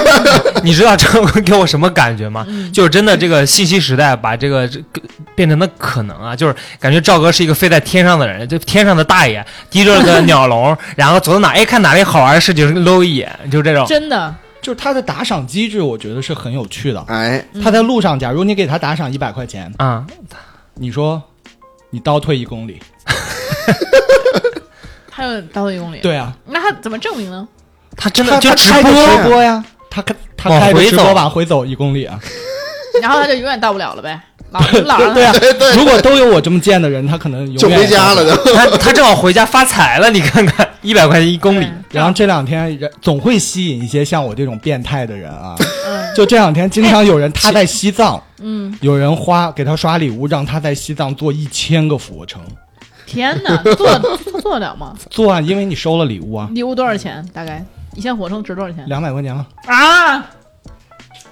[0.64, 2.46] 你知道这个给我什么感觉吗？
[2.72, 5.02] 就是真的这个信息时代把这个这个
[5.34, 13.86] 变成的可能啊，就是感觉赵哥是一个飞在天上的人，就天上的大爷提着个鸟笼， 然后走到哪哎看哪里好玩的事情搂一眼，就这种。
[13.86, 17.04] 真的，就是他的打赏机制，我觉得是很有趣的。
[17.08, 20.06] 哎，他在路上，假如你给他打赏一百块钱，啊、
[20.74, 21.22] 你说
[21.90, 22.80] 你倒退一公里，
[25.10, 27.46] 还有倒退一公里，，对啊，那他怎么证明呢？
[27.96, 32.18] 他真的就直他开播直播呀，他开他开着直播往回走一公里啊，
[33.02, 34.18] 然后他就永远到不了了呗，
[34.50, 35.34] 老老让对啊，
[35.76, 38.34] 如果都有我这么贱的人，他可能永远就回家了就。
[38.54, 45.54] 他他正好回家发财了，你看看一百块钱一公里，然后这两天人总会吸引一些像我这种变态的人啊，
[45.86, 46.00] 嗯。
[46.16, 52.40] 就这两天经常有人他在西藏，嗯，有人花给他刷礼物，让他在西藏做一千个俯卧撑，
[53.10, 54.94] 天哪，做做做得了吗？
[55.10, 57.28] 做啊，因为你收了礼物啊，礼物多少钱？
[57.34, 57.64] 大概
[57.96, 58.86] 一箱火车值多少钱？
[58.88, 59.44] 两百块钱了。
[59.66, 60.30] 啊，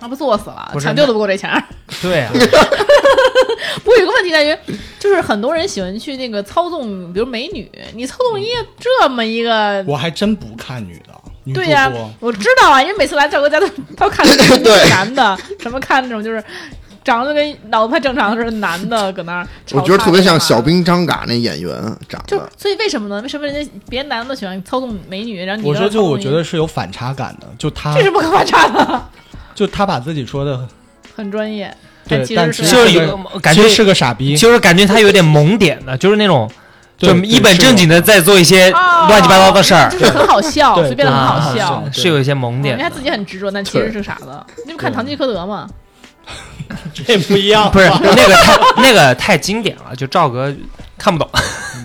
[0.01, 1.63] 那不作死了，抢救都不够这钱儿。
[2.03, 2.33] 对啊，
[3.85, 4.57] 不过有个问题在于，
[4.99, 12.11] 就是很多人喜欢去那个操纵，比如美女，你操纵一个这么一个，我还真不看女的，对呀、播。
[12.21, 16.43] 我知道啊，因为每次来赵哥家都都看那个男的，什么看那种就是
[17.05, 21.75] 长得跟脑子不太正常似的男的搁那儿 我觉得特别像小兵张嘎那演员
[22.09, 23.21] 长就得，所以为什么呢？
[23.23, 29.03] 为什么人家别的男的都喜欢操纵美女，然后你我说，就我觉得得是有反差感的，就他这是不可反差的，
[29.55, 30.69] 就他把自己说的，
[31.17, 31.75] 很专业，
[32.07, 36.51] 对其实是但其实就是是有感觉是个傻逼，就是感觉他有点萌点的，就是那种
[36.99, 41.85] 就一本正经的在做一些哦乱七八糟的事儿就，是很好笑，对随便的很好笑。
[41.93, 42.83] 是有一些萌点的。
[42.83, 44.29] 人家自己很执着，但其实是傻子。
[44.67, 45.69] 你不看《堂吉诃德》吗？
[46.95, 50.55] 这不一样，不是那个太那个太经典了，就赵哥
[50.97, 51.29] 看不懂。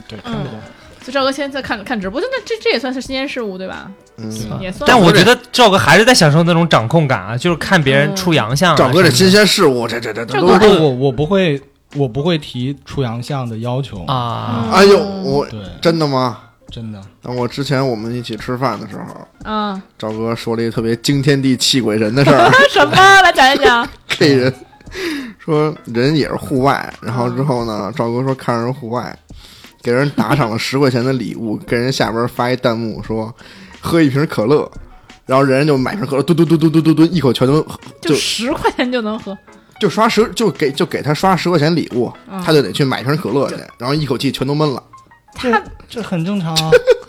[0.08, 0.60] 对，看不懂。
[1.06, 3.92] 就赵哥现在在看看直播，就那这这也算是新鲜事物，对吧？
[4.18, 4.88] 嗯，也算。
[4.88, 8.78] 但我觉得赵哥还是在享受那种掌控感啊，就是看别人出洋相啊。
[8.78, 11.62] 赵哥这新鲜事物，这这这都是，不不，我不会，
[11.96, 14.14] 我不会提出洋相的要求的。
[14.14, 16.40] 啊，哎呦，我对，真的吗？
[16.72, 22.96] 真的，那我之前我们一起吃饭的时候，嗯，赵哥说了一个特别惊天地泣鬼神的事儿， 什么？
[22.96, 23.88] 来讲一讲。
[24.08, 24.54] 这人
[25.40, 29.18] 说人也是户外，然后之后呢，赵哥说看人户外，
[29.82, 33.34] 给人打赏了十块钱的礼物，给人下边发一弹幕说
[33.82, 34.70] 喝一瓶可乐，
[35.26, 37.62] 然后人就买瓶可乐，嘟嘟嘟嘟嘟嘟嘟，一口全都
[38.02, 39.38] 就就十块钱就能喝，
[39.80, 44.82] 就刷十就给就给他刷十块钱礼物，嗯他就得去买瓶可乐去，然后一口气全都闷了。
[45.34, 46.72] 他这很正常啊。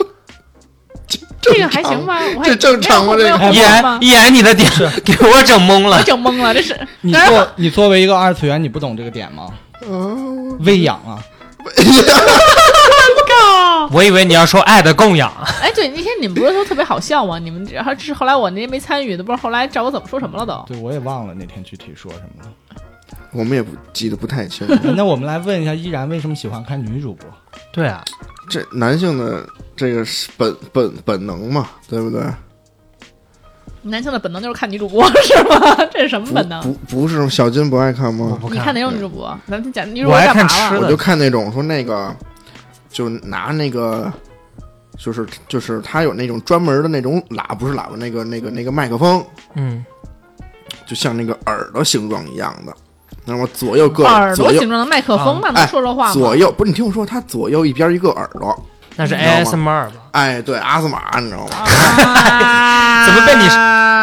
[1.45, 2.19] 这个还行吧？
[2.37, 3.47] 我还这正常吗这个依没有后
[3.83, 3.99] 吗？
[4.01, 4.71] 然依然你的点
[5.05, 6.03] 给我整懵我了。
[6.03, 9.49] 整懵了，这是你 作你作为一个二次元，你不懂这个点吗？
[9.87, 11.19] 嗯，喂养啊，
[13.29, 15.31] 靠，我以为你要说爱的供养，
[15.61, 17.39] 哎，对，那天你们不是说特别好笑吗？
[17.39, 20.65] 你们然后这是后来我那天没参与的，不知道后来找我怎么说什么了都。
[20.67, 22.51] 对，我也忘了那天具体说什么了。
[23.35, 24.75] 我们也不记得不太清楚。
[24.97, 27.29] 那我们来问一下依然为什么喜欢看女主播？
[27.73, 28.03] 对啊，
[28.49, 32.23] 这男性的这个是本本本能嘛，对不对？
[33.83, 35.77] 男性的本能就是看女主播 是吗？
[35.93, 36.63] 这是什么本能？
[36.63, 38.39] 不不是小金不爱看吗？
[38.41, 39.39] 不你看哪种女主播？
[39.47, 40.49] 咱们讲女主播干嘛了？
[40.49, 42.17] 看吃的我就看那种说那个，
[42.89, 44.11] 就拿那个，
[44.97, 49.23] 就是就是他有那种专门的那种喇，不是喇叭，那个那个那个麦克风，
[49.55, 49.85] 嗯，
[50.87, 52.75] 就像那个耳朵形状一样的，
[53.27, 56.13] 那么左右各耳朵形状的麦克风，那哎能说说话吗？
[56.13, 59.93] 左右不是你听我说，它左右一边一个耳朵，那是 ASMR 吧？
[60.13, 61.57] 哎，对，阿斯玛，你知道吗？
[62.05, 63.47] 啊 怎么被你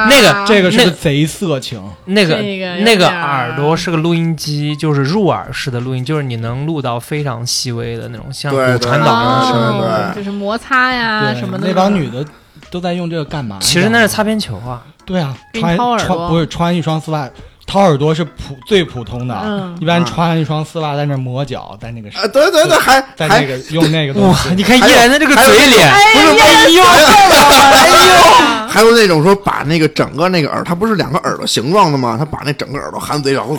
[0.10, 2.36] 那个这个是个贼色情，那个
[2.82, 10.16] 那个耳朵是个录音机，就是入耳式的录音，就是你能录到非常细微的那种，像对骨传导那种声音。
[10.16, 11.68] 就是摩擦呀什么的。
[11.68, 12.26] 那帮女的
[12.70, 13.58] 都在用这个干嘛？
[13.62, 17.28] 其实那是擦边球啊，对啊，穿穿不是穿一双丝袜，
[17.72, 27.00] 掏耳朵是普最普通的，嗯一般穿一双丝袜在那磨脚，在那个啊，对对对，还还在那个用那个东哇西，，你看依还有然的这个嘴脸，不是，哎呦，哎
[28.60, 32.18] 呦， 还有那种说把那个整个那个耳，它不是两个耳朵形状的吗？
[32.20, 33.56] 他把那整个耳朵含嘴上，我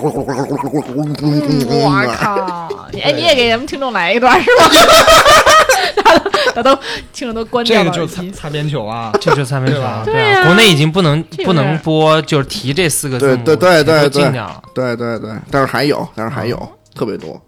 [2.21, 2.69] 靠！
[2.93, 4.69] 你哎，你也给咱们听众来一段是吧？
[6.05, 6.79] 大家大家都
[7.13, 8.31] 听着都关掉这个了耳机。
[8.31, 10.41] 就擦擦边球啊，这就是擦边球啊，对啊。
[10.43, 14.63] 啊，国内已经不能不能播，就是提这四个字母，对对对对都禁掉了。
[14.75, 16.57] 对对对，但是还有，但是还有
[16.95, 17.41] 特别多。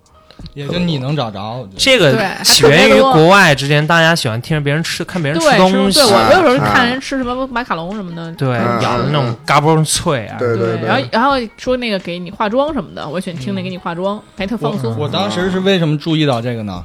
[0.53, 1.41] 也就你能找着。
[1.41, 1.79] 我觉得。
[1.79, 3.13] 这个还起源于特别多。
[3.13, 6.73] 国外之前，大家喜欢听着别人吃，看别人对，东西，是对我我有时候啊。
[6.73, 14.97] 看人吃什么马卡龙什么的，对嗯咬的那种嘎嘣脆啊，对对然后然后说那个给你化妆什么的，我喜欢听那给你化妆，还特放松。
[14.99, 16.85] 我当时是为什么注意到这个呢？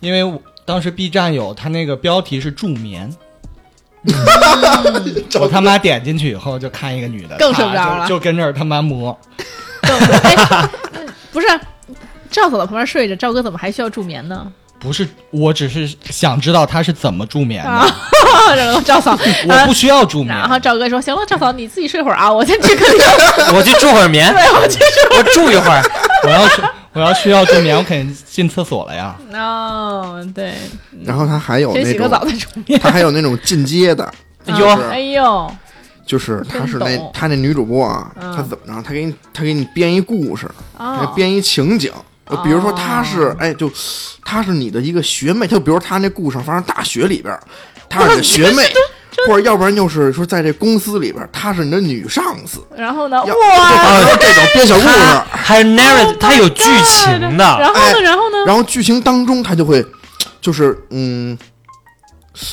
[0.00, 0.40] 因为我
[0.72, 3.14] 当时 B 站有他那个标题是助眠。
[5.38, 9.16] 我他妈点进去以后就看一个女的，更受不了了就就跟这儿他妈磨。
[9.86, 10.34] 更哎，
[11.30, 11.46] 不是
[12.30, 14.50] 赵嫂在旁边睡着，赵哥怎么还需要助眠呢？
[14.80, 17.86] 不是，我只是想知道他是怎么助眠的，啊，
[18.56, 19.12] 然后赵嫂，
[19.46, 20.34] 我不需要助眠。
[20.34, 22.98] 然后赵哥说：“行了，赵嫂你自己睡会儿啊，我先去客厅。
[23.54, 24.80] 我去助会儿眠，对，我去
[25.18, 25.82] 我住一会儿。
[26.24, 26.62] 我要是
[26.94, 29.16] 我要需要助眠，我肯定进厕所了呀。
[29.30, 29.32] 睡。
[29.40, 30.54] 哦，对，
[31.04, 32.78] 然后他还有那种，再助眠。
[32.80, 34.12] 它还有那种进阶的，
[34.46, 35.56] 哟 就是哎呦，
[36.04, 38.82] 就是他是那他那女主播啊，嗯他怎么着？
[38.82, 41.90] 他给你他给你编一故事，哦，编一情景。
[42.26, 43.70] 呃比如说他是哦哎，就
[44.24, 47.36] 他是你的一个学妹，就比如他那故事发生大学里边，
[47.90, 48.62] 他是你的学妹，
[49.26, 53.22] 或者要不然就是说在这公司里边，她是你的女上司，然后呢？
[53.22, 54.88] 哇，就这种编小故事。
[55.30, 58.00] 还有 narrative，它有剧情的，然后哎呢？
[58.00, 58.38] 然后呢？
[58.46, 59.84] 然后剧情当中他就会，
[60.40, 61.36] 就是嗯，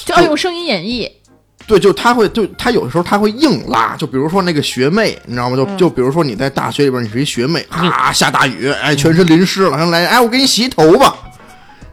[0.06, 1.10] 就要用声音演绎。
[1.68, 5.56] 对，就他会，就他有的时候他会硬拉，就比如说那个学妹，你知道吗？
[5.56, 11.16] 就嗯就比如说你在大学里边，你是一学妹，啊，下大雨，哎，全身淋湿了，然后来，哎，我给你洗头吧。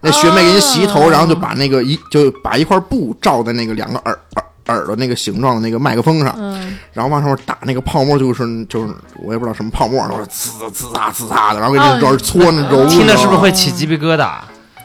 [0.00, 14.38] 那学妹给你洗头，哦然后就把那个一就把一块布罩在那个两个耳耳耳朵那个形状的那个麦克风上，嗯，然后往上面打那个泡沫，就是就是我也不知道什么泡沫，然后滋滋啊滋啊的，然后给哦你这儿搓那揉，听着是不是会起鸡皮疙瘩？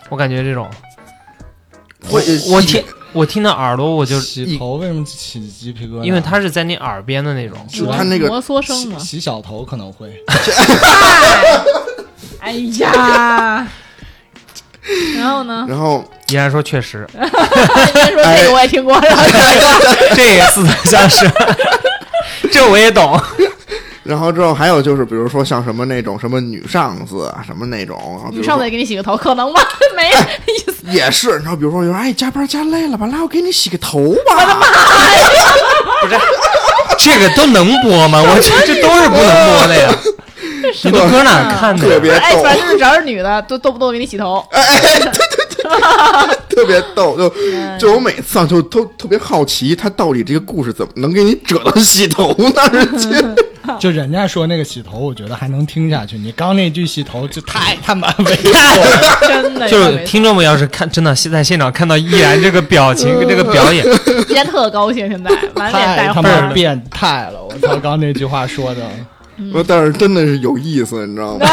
[0.09, 0.69] 我感觉这种，
[2.09, 2.21] 我？
[2.51, 6.03] 我听我听到耳朵我就，洗头为什么起鸡皮疙瘩？
[6.03, 8.97] 因为它是在你耳边的那种，就它那个摩挲声嘛。
[8.99, 10.13] 洗洗小头可能会。
[12.39, 13.67] 哎呀，
[15.17, 15.65] 然后呢？
[15.69, 17.19] 然后依然说确实，你
[18.11, 19.23] 说这个我也听过，然 后
[20.15, 21.29] 这也似曾相识，
[22.51, 23.19] 这我也懂。
[24.03, 29.61] 然后之后还有就是，比如说像什么那种什么女上司啊，什么那种，然后比如说你上司也给你洗个头，可能吗？
[29.95, 30.73] 没意思。
[30.91, 34.65] 也是，然后比如说有人哎加班加累了吧，来我给你洗个头吧，我的妈
[35.15, 35.29] 呀！
[36.01, 36.19] 不是
[36.97, 38.19] 这个都能播吗？
[38.23, 39.93] 我这这都是不能播的呀。
[40.83, 41.87] 你都搁哪看的？
[41.87, 44.45] 特别哎，逗，反正只要是女的，都动不动给你洗头。
[44.51, 45.11] 哎，对对
[45.55, 52.51] 对 特别逗，就嗯就我每次啊就都特别好奇，他到底这个故事怎么能给你折到洗头呢？
[52.71, 53.11] 人
[53.69, 56.17] 家就人家说那个洗头，我觉得还能听下去。
[56.17, 59.17] 你刚那句洗头就太他妈猥琐了。
[59.27, 63.85] 真的， 就是听众们要是看真的现在现场看到依然这个表情跟这个表演，
[64.27, 66.41] 依然特高兴，现在满脸太他带花儿。
[66.41, 67.39] 妈变态了！
[67.41, 68.81] 我操，刚那句话说的，
[69.53, 71.45] 我但是真的是有意思，你知道吗？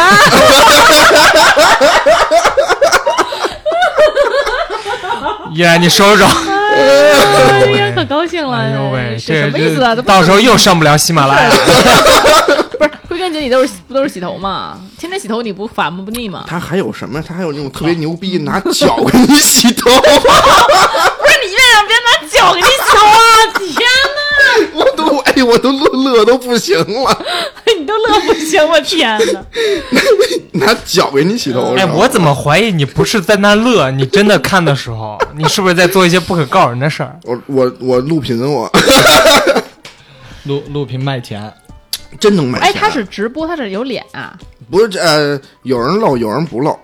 [5.54, 6.24] 依然你收手。
[6.26, 8.58] 哎呀，可高兴了！
[8.58, 9.94] 哎呦喂，是这什么意思啊？
[9.96, 11.50] 到时候又上不了喜马拉雅。
[12.78, 14.78] 不是归根天节你都是不都是洗头吗？
[14.98, 16.04] 天天洗头你不烦吗？
[16.04, 16.44] 不腻吗？
[16.46, 17.20] 他还有什么？
[17.22, 23.18] 他还有那种特别牛逼，拿脚给你洗头， 不是你为什么别拿脚给你洗头啊？
[23.58, 23.80] 天
[24.14, 24.20] 哪，
[24.74, 27.24] 我都哎，我都乐乐都不行了，
[27.78, 29.44] 你都乐不行，我天哪！
[30.66, 31.74] 拿脚给你洗头。
[31.76, 33.90] 哎，我怎么怀疑你不是在那乐？
[33.92, 37.18] 你真的看的时候，你是不是在做一些不可告人的事儿？
[37.24, 38.70] 我我我录屏我
[40.44, 41.52] 录录屏卖钱，
[42.18, 44.36] 真能卖哎，他是直播，他是有脸啊。
[44.70, 46.76] 不是呃，有人露，有人不露，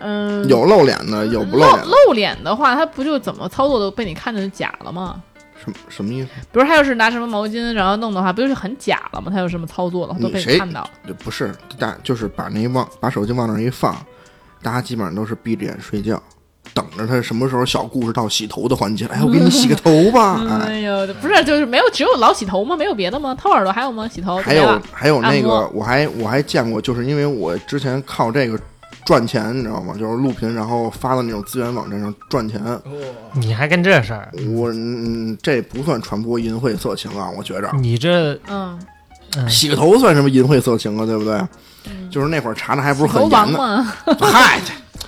[0.00, 5.16] 嗯，有露脸的，有不露露脸的，露脸的话，他不就怎么操作都被你看着假了吗？
[5.64, 6.28] 什么什么意思？
[6.52, 9.30] 比如他要是拿什么毛巾然后弄的话，不就是很假了吗？
[9.32, 10.88] 他有什么操作的话都被你谁看到。
[11.24, 13.96] 不是，大就是把那往把手机往那儿一放，
[14.62, 16.22] 大家基本上都是闭着眼睡觉，
[16.74, 19.14] 等着他什么时候小故事到洗头的环节了。
[19.14, 20.44] 哎，我给你洗个头吧。
[20.62, 22.76] 哎，哎呦，不是，就是没有，只有老洗头吗？
[22.76, 23.34] 没有别的吗？
[23.34, 24.06] 掏耳朵还有吗？
[24.06, 28.58] 洗头还有还有那个，我还我还见过，就是因为我之前靠这个
[29.04, 29.94] 赚钱，你知道吗？
[29.98, 32.60] 就是录屏，然后发到那种资源网站上赚钱。
[33.34, 34.30] 你还干这事儿？
[34.48, 37.70] 我嗯，这不算传播淫秽色情啊，我觉着。
[37.78, 38.78] 你这嗯，
[39.36, 41.04] 嗯洗个头算什么淫秽色情啊？
[41.04, 41.40] 对不对？
[42.10, 43.58] 就是那会儿查的还不是很严呢。
[43.58, 44.58] 嘛，嗨，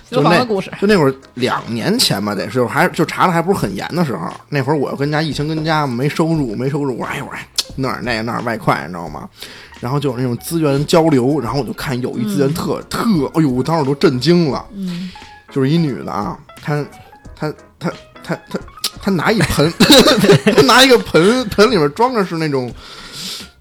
[0.09, 0.71] 洗头房的故事。
[0.79, 4.29] 就那会儿两年前吧，得是还就查的还不是很严的时候。
[4.51, 9.29] 那会儿我跟家疫情跟家没收入，没收入，我哎我哎那儿那个那儿外快，你知道吗？
[9.81, 13.01] 然后就有那种资源交流，然后我就看有一资源特、特，
[13.35, 14.65] 哎呦，我当时都震惊了。
[14.75, 15.11] 嗯，
[15.53, 16.85] 就是一女的啊，她
[17.35, 17.91] 她她
[18.23, 18.59] 她她
[19.03, 19.73] 她拿一盆，
[20.57, 22.73] 她拿一个盆，盆里面装的是那种，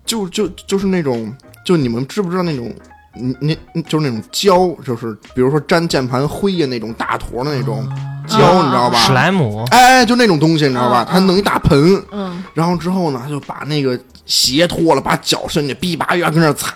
[0.05, 1.33] 就就就是那种，
[1.65, 2.73] 就你们知不知道那种？
[3.17, 7.87] 你你就是那种胶，就是比如说粘键盘灰呀那种大坨的那种
[8.27, 8.99] 胶，啊你知道吧？
[8.99, 11.05] 史莱姆，哎，就那种东西，你知道吧？
[11.07, 16.75] 嗯他弄一大盆，嗯，然后之后呢，就把那个鞋脱了，把脚伸进去，哔吧一下跟那儿踩，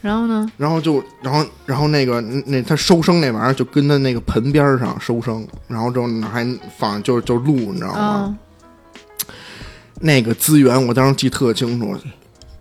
[0.00, 0.50] 然后呢？
[0.56, 6.46] 然后就，然后，然后那个那他收声那玩意儿就跟他那个盆边上收声，然后之后呢还
[6.78, 7.98] 放就就录，你知道吗？
[7.98, 8.36] 啊，
[10.00, 11.96] 那个资源我当时记特清楚，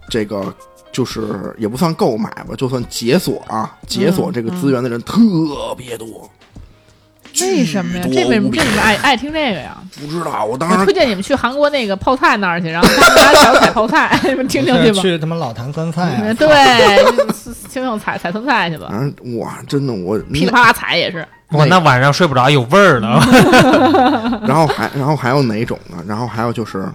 [0.09, 0.55] 这个
[0.91, 5.19] 就是也不算购买吧，就算解锁啊，解锁这个资源的人特
[5.77, 6.29] 别多。
[7.41, 8.03] 为什么呀？
[8.11, 9.77] 这为什么这你们爱爱听这个呀？
[9.99, 15.01] 不知道，我当我时推荐你们去韩国那个泡菜那儿去，然后他们拿脚踩泡菜， 你们听听去吧。
[15.01, 17.03] 去他妈老坛酸菜对，
[17.69, 21.25] 听听踩踩酸菜去吧，反正 哇，真的我噼里啪啦踩也是。
[21.51, 23.21] 我那晚上睡不着，有味儿了。
[24.47, 25.97] 然后还然后还有哪种呢？
[26.07, 26.87] 然后还有就是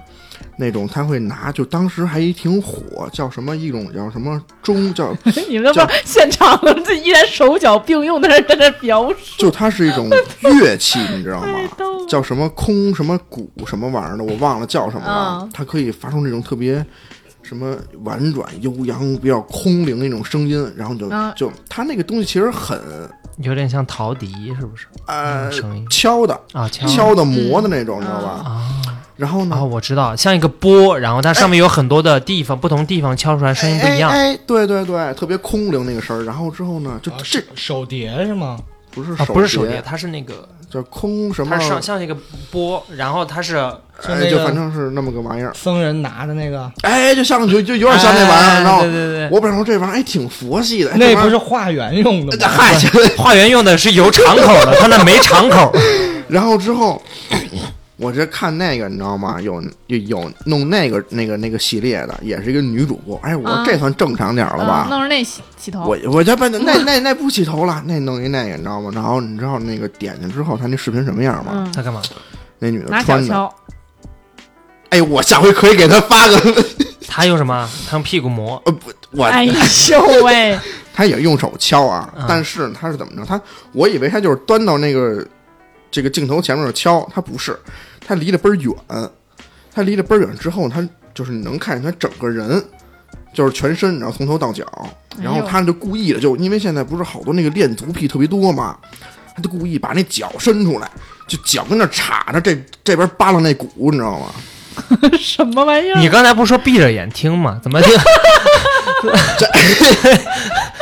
[0.59, 5.15] 那种他会拿，就当时还挺火，叫什么一种叫什么钟，叫
[5.49, 10.11] 你们都不现场这依然手脚并用的在那描述，就它是一种
[10.61, 11.49] 乐器，你知道吗？
[12.09, 15.41] 叫什么空什么鼓什么玩意儿的，我忘了叫什么了。
[15.43, 16.85] 嗯它可以发出那种特别
[17.43, 22.81] 什么婉转悠扬、比较空灵那种声音，然后就、嗯就它那个东西其实很
[23.39, 24.87] 有点像陶笛，是不是？
[25.07, 25.51] 呃
[25.91, 28.29] 敲的、啊，敲敲的磨的那种，你知道吧？
[28.45, 28.73] 啊
[29.19, 29.57] 然后呢？
[29.57, 34.11] 啊，我知道，像一个波，然后它上面有很多的地方，不同地方敲出来声音不一样。
[34.11, 36.23] 哎，哎对对对，特别空灵那个声儿。
[36.25, 38.57] 然后之后呢，就啊这手手碟是吗？
[38.57, 41.61] 啊，不是手不是手碟，它是那个，叫空什么它？
[41.63, 42.17] 上像一个
[42.51, 43.57] 波，然后它是
[44.07, 45.53] 哎，就反正是那么个玩意儿。
[45.53, 52.47] 僧人拿的那个，哎，就像就就有点像那玩意儿，哎然后对对对，我本来说这玩意儿哎挺佛系的，哎那不是化缘用的吗？
[52.57, 52.73] 嗨，
[53.17, 55.73] 化缘用的是有敞口的，它那没敞口。
[56.29, 57.01] 然后之后，
[57.99, 59.41] 我这看那个你知道吗？
[59.41, 63.19] 有有有弄那个那个那个系列的，也是一个女主播。
[63.25, 64.87] 哎，我这算正常点儿了嗯吧？
[64.89, 68.91] 弄着那洗洗头，我我这不那 那那不洗头了，那弄一那个你知道吗？
[68.95, 71.71] 然后你知道那个点进之后，他那视频什么样吗？
[71.75, 72.01] 他，干嘛？
[72.61, 73.53] 那女的穿的，敲，
[74.91, 76.65] 哎，我下回可以给他发个，
[77.09, 77.69] 他用什么？
[77.91, 78.61] 他用屁股磨。
[78.65, 79.53] 呃不，我哎呦
[80.25, 80.59] 喂，
[80.95, 83.25] 他也用手敲啊，嗯但是他是怎么着？
[83.27, 83.41] 他
[83.73, 85.27] 我以为他就是端到那个
[85.91, 87.59] 这个镜头前面敲，他不是，
[88.09, 88.75] 他离得倍儿远，
[89.71, 92.65] 他离得倍儿远之后，他就是你能看见他整个人，
[93.35, 94.65] 就是全身，你知道从头到脚，
[95.21, 98.79] 然后他就故意的，就因为现在不是好多那个恋足癖特别多嘛，
[99.37, 100.91] 他就故意把那脚伸出来，
[101.27, 104.29] 就脚跟那插着，这这边扒拉那骨，你知道吗？
[105.19, 105.99] 什么玩意儿？
[106.01, 107.59] 你刚才不是说闭着眼听吗？
[107.63, 107.93] 怎么听？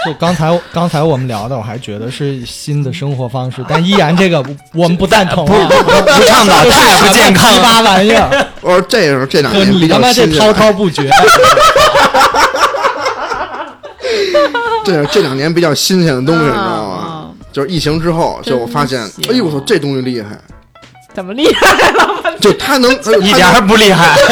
[0.07, 7.63] 就刚才刚才我们聊的，我还觉得是新的生活方式，但依然这个我们不赞同啊，不倡导，太不健康鸡了。
[7.63, 11.11] 巴玩意儿，我说这是这两年比较新鲜滔滔不绝，
[14.85, 16.95] 这这两年比较新鲜的东西，你知道吗？
[16.95, 17.27] 啊？
[17.53, 20.39] 就是疫情之后，就我发现哎呦我操，这东西厉害！
[21.15, 22.26] 怎么厉害了？
[22.47, 24.15] 就他能，一点儿不厉害。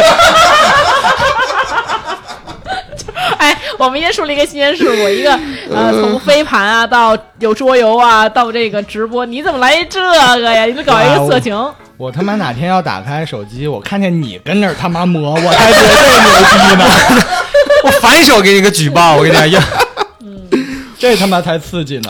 [3.39, 5.37] 哎，我们先树立一个新鲜事物，一个
[5.75, 10.15] 呃，从飞盘啊到有桌游啊，到这个直播，你怎么来这个
[10.53, 10.65] 呀？
[10.65, 11.75] 你怎么搞一个色情？
[11.97, 16.85] 我他妈哪天要打开手机，我看见你跟那儿他妈磨，我才觉得这牛逼呢，
[17.83, 19.61] 我反手给你个举报，我跟你讲，
[20.23, 22.09] 嗯这他妈才刺激呢。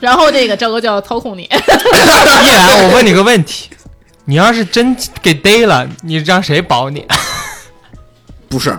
[0.00, 3.68] 然后这个赵哥就要操控你，依然，我问你个问题，
[4.30, 7.04] 你要是真给逮了，你让谁保你？
[8.48, 8.78] 不是，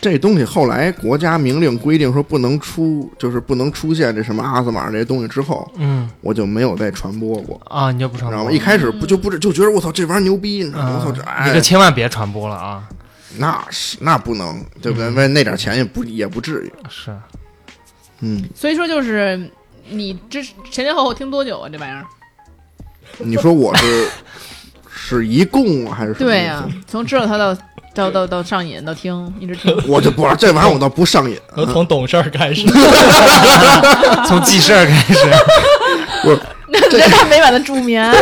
[0.00, 8.50] 这东西后来国家明令规定说不能出，就是不能出现这什么阿斯玛这些东西之后，嗯我就没有再传播过，啊，你就不传播你知道吗？
[8.50, 10.96] 一开始不就不是就觉得我操这玩意儿牛逼，你知道吗？
[10.98, 12.82] 我操这啊，你哎可，千万别传播了啊！
[13.38, 15.08] 那是那不能，对不对？
[15.10, 17.16] 为那点钱也不也不至于，是，
[18.22, 19.48] 嗯，所以说就是
[19.88, 21.68] 你这前前后后听多久啊？
[21.68, 22.04] 这玩意儿？
[23.18, 24.08] 你说我是
[24.90, 27.56] 是一共还是什么对呀、从知道他到
[27.94, 29.74] 到到到上瘾到听，一直听。
[29.88, 32.66] 我就不玩这玩意儿我倒不上瘾，我从懂事儿开始
[34.26, 35.30] 从记事儿开始。
[36.90, 38.12] 人家美满的助眠，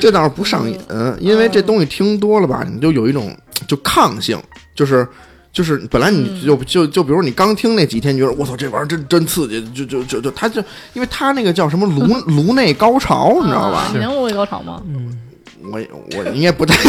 [0.00, 0.78] 这倒是不上瘾，
[1.20, 3.34] 因为这东西听多了吧，你就有一种
[3.66, 4.40] 就抗性，
[4.74, 5.06] 就是
[5.52, 10.62] 就是本来你就就就比如你刚听那几天，你觉得我操这玩意儿真真刺激，就就就就他就
[10.94, 13.90] 因为他那个叫什么颅 颅内高潮，你知道吧啊？
[13.92, 14.80] 你能颅内高潮吗？
[14.86, 15.18] 嗯
[15.64, 15.80] 我
[16.16, 16.74] 我应该不太。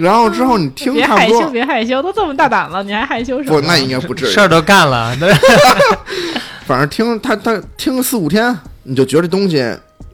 [0.00, 3.60] 然后之后你听别害羞，差不多，别害羞，都这么大胆了，你还害羞什么？
[3.60, 4.40] 不，那应该不至于事。
[4.40, 5.32] 儿都干了， 对
[6.66, 9.64] 反正听他他听四五天，你就觉得这东西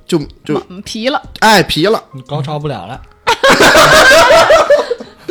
[0.07, 3.01] 就就嗯皮了，哎皮了，你高潮不了了。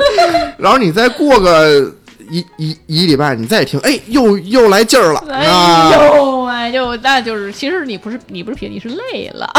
[0.57, 1.91] 然后你再过个
[2.29, 5.91] 一一一礼拜，你再听，哎，又又来劲儿了哎啊！
[5.93, 9.49] 呦哎呦，那就是其实你不是你不是皮，你是累了，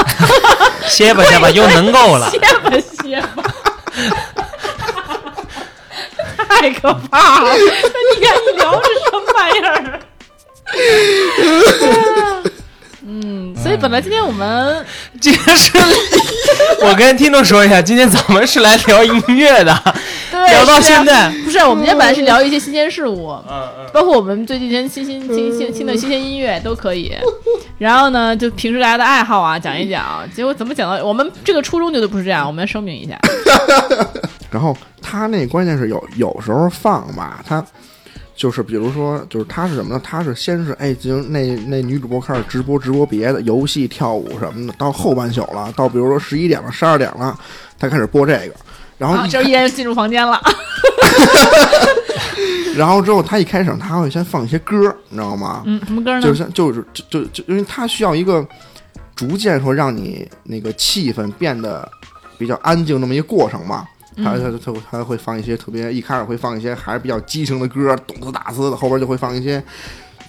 [0.88, 2.30] 歇 吧歇吧， 又能够了。
[2.30, 2.70] 歇吧
[3.02, 3.42] 歇吧。
[6.48, 7.50] 太可怕了！
[7.50, 10.00] 那你看你聊这什么玩意儿？
[13.04, 14.86] 嗯，所以本来今天我们
[15.20, 15.72] 今天是，
[16.82, 19.92] 我跟听众说一下，今天咱们是来聊音乐的，对
[20.48, 27.12] 聊到现在，不是我们今天本来是聊一些新鲜事物，嗯包括我们最近新新新新新新的新鲜音乐都可以。
[27.78, 30.28] 然后呢，就平时大家的爱好啊讲一讲。
[30.34, 33.18] 结果怎么讲到我们这个初衷就不是这样，我们要声明一下。
[34.50, 37.64] 然后他那关键是有有时候放吧，他
[38.36, 40.00] 就是比如说，就是他是什么呢？
[40.02, 47.36] 他是先是哎，就，那那女主播开始直播直播别的游戏、跳舞什么的，到后半宿了，到比如说十一点了、十二点了，
[47.78, 48.54] 他开始播这个。
[48.98, 50.40] 然后就，一人进入房间了。
[52.76, 54.74] 然后之后他一开始他会先放一些歌，
[55.10, 55.62] 你知道吗？
[55.66, 56.22] 嗯，什么歌呢？
[56.22, 58.46] 就是就是就就就因为他需要一个
[59.14, 61.86] 逐渐说让你那个气氛变得
[62.38, 63.86] 比较安静那么一个过程嘛。
[64.16, 69.62] 他他他他会放一些特别一开始会放一些还是比较激情的歌，动次打次的，后边就会放一些。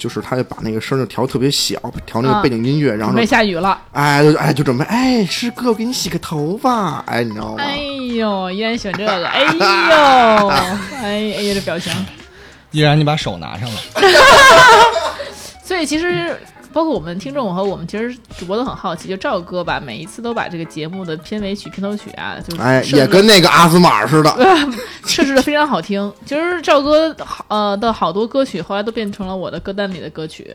[0.03, 3.81] 就是他就把那个声就调特别小，调那个啊背景音乐，然准备下雨了。
[3.93, 7.63] 哎就哎就准备哎师哥我给你洗个头发，哎你知道吗？
[7.63, 7.77] 哎
[8.17, 9.09] 呦，依然选这个。
[9.25, 11.93] 哎呦，哎哎呀，这表情。
[12.71, 13.79] 依然你把手拿上了，
[15.63, 16.37] 所以其实
[16.73, 24.35] 包括我们听众和我们其实主播都很好奇，就赵哥吧，每一次都把这个节目的片尾曲、片头曲啊，就是哎也跟那个阿斯玛似的，
[25.05, 26.11] 设置的非常好听。
[26.25, 30.53] 其实赵哥好呃的好多歌曲后来都变成了我的歌单里的歌曲，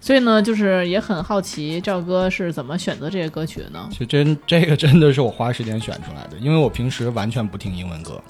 [0.00, 3.88] 所以呢，就是也很好奇赵哥是怎么选择这些歌曲的呢？
[3.90, 8.20] 其实真这个真的是我花时间选出来的，因为我平时完全不听英文歌。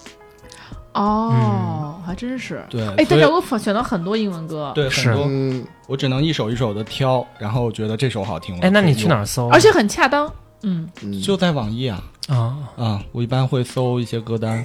[0.94, 2.64] 哦，还真是。
[2.68, 8.58] 对，哎，但所以赵哥选了很多英文歌，对很多嗯，我只能一首一首的挑，然后觉得这首好听。
[8.60, 9.18] 哎，那你去哪儿？
[9.20, 9.48] 儿搜？
[9.48, 10.30] 而且很恰当。
[10.62, 13.02] 嗯，嗯就在网易啊啊，啊！
[13.10, 14.64] 我一般会搜一些歌单，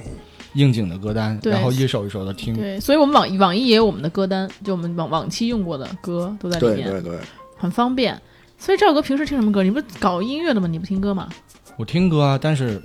[0.53, 2.55] 应景的歌单，对然后一首一首的听。
[2.55, 7.19] 对，所以我们网易网易也有我们的歌单，就我们往往期用过的歌都在里面，对对对，
[7.57, 8.19] 很方便。
[8.59, 9.63] 所以赵哥平时听什么歌？
[9.63, 10.67] 你不是搞音乐的吗？
[10.67, 11.29] 你不听歌吗？
[11.77, 12.81] 我听歌啊，但是谁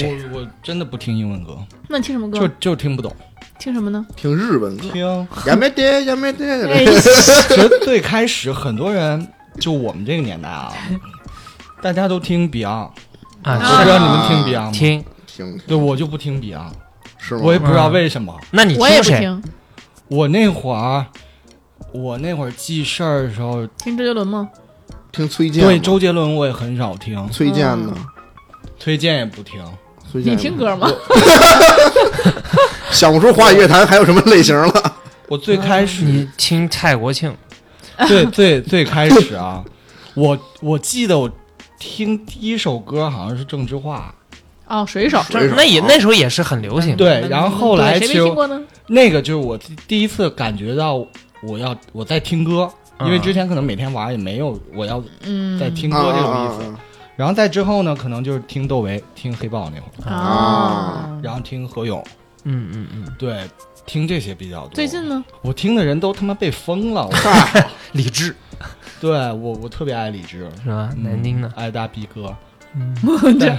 [0.00, 2.38] 我我真的不听英文歌，那你听什么歌？
[2.38, 3.14] 就就听不懂。
[3.58, 4.04] 听什么呢？
[4.16, 6.84] 听日文歌，听， 呀没得呀没得，哎，
[7.48, 9.28] 其实最开始很多人，
[9.60, 10.72] 就我们这个年代啊，
[11.82, 12.92] 大家都听 Beyond，啊，
[13.44, 14.70] 我不知道你们听 Beyond 吗？
[14.72, 16.72] 听，听对，我就不听 Beyond，
[17.18, 17.40] 是吗？
[17.44, 18.34] 我也不知道为什么。
[18.50, 18.74] 那你？
[18.76, 19.42] 不听，
[20.08, 21.06] 我那会儿，
[21.92, 24.48] 我那会儿记事儿的时候，听周杰伦吗？
[25.12, 27.94] 听崔健，对周杰伦我也很少听，崔健呢？
[28.78, 29.62] 崔健也不听。
[30.20, 30.90] 你听歌吗？
[32.90, 34.96] 想不出华语乐坛还有什么类型了。
[35.28, 37.34] 我最开始，你听蔡国庆？
[38.06, 39.64] 最最最开始啊，
[40.14, 41.30] 我我记得我
[41.78, 44.14] 听第一首歌好像是郑智化，
[44.66, 46.96] 哦，水手，水手那也那时候也是很流行的。
[46.96, 48.60] 对，然后后来就谁其实没听过呢？
[48.88, 51.04] 那个就是我第第一次感觉到
[51.42, 52.68] 我要我在听歌，
[53.00, 56.62] 因为嗯之前可能每天玩也没有我要嗯，在听啊歌这种意思。
[56.68, 56.78] 啊
[57.16, 62.02] 然后再之后呢，可能就是听窦唯、听黑豹那会儿，啊，然后听何勇，
[62.44, 63.44] 嗯嗯嗯，对，
[63.86, 64.70] 听这些比较多。
[64.74, 65.22] 最近呢？
[65.42, 67.12] 我听的人都他妈被封了，我
[67.92, 68.34] 李志
[69.00, 70.90] 对我我特别爱李志，是吧？
[70.96, 72.34] 嗯南京的，爱大逼哥，
[72.74, 72.96] 嗯，
[73.38, 73.58] 但被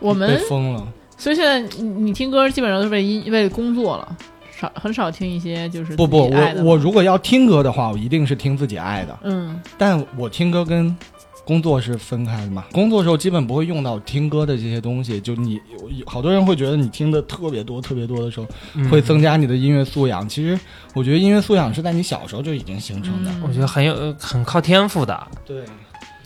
[0.00, 0.86] 我们被封了。
[1.16, 4.16] 所以现在你你听歌基本上都是为音为工作了，
[4.58, 9.18] 少很少听一些就是不不，我我如果要听歌的话，我一定是听自己爱的。
[9.24, 9.60] 嗯。
[9.78, 10.96] 但我听歌跟
[11.44, 15.20] 工作是分开的嘛，工作的时候基本不会用到听歌的这些东西。
[15.20, 20.28] 就你有有好多人会觉得你听的特别多、特别多的时候，嗯会增加你的音乐素养。
[20.28, 20.58] 其实
[20.94, 23.30] 我觉得音乐素养是在你小时候就已经形成的。
[23.30, 25.26] 嗯我觉得很有呃很靠天赋的。
[25.44, 25.64] 对，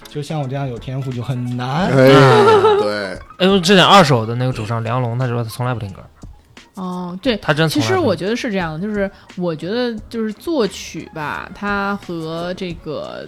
[0.09, 1.87] 就像我这样有天赋就很难。
[1.87, 2.09] 哎，
[2.81, 6.03] 对，哎呦，之前二手的那个主唱梁龙，他说他从来不听歌，
[6.75, 7.37] 哦对。
[7.39, 13.27] 他真从来不听其实我觉得是这样的，就是我觉得就是作曲吧，它和这个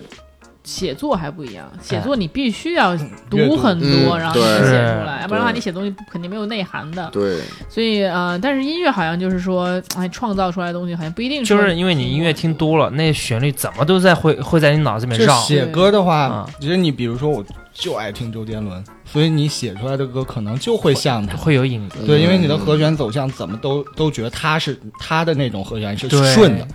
[0.66, 1.64] 写作还不一样。
[1.80, 2.94] 写作你必须要
[3.30, 7.08] 读很多，嗯然后写出来，要不然的话你写东西肯定没有内涵的。
[7.12, 7.38] 对，
[7.70, 15.40] 所以呃，但是音乐好像就是说，哎，创造出来的东西好像不一定就是因为你音乐听多了，那旋律怎么都在会会在你脑子里面绕。
[15.42, 21.36] 写歌的话啊，其实你比如说，我就爱听周杰伦，所以你写出来的歌可能就会像他。
[21.36, 21.98] 会有影子。
[22.04, 26.66] 对，嗯因为你的和弦走向怎么都都觉得他是他的那种和弦是顺的，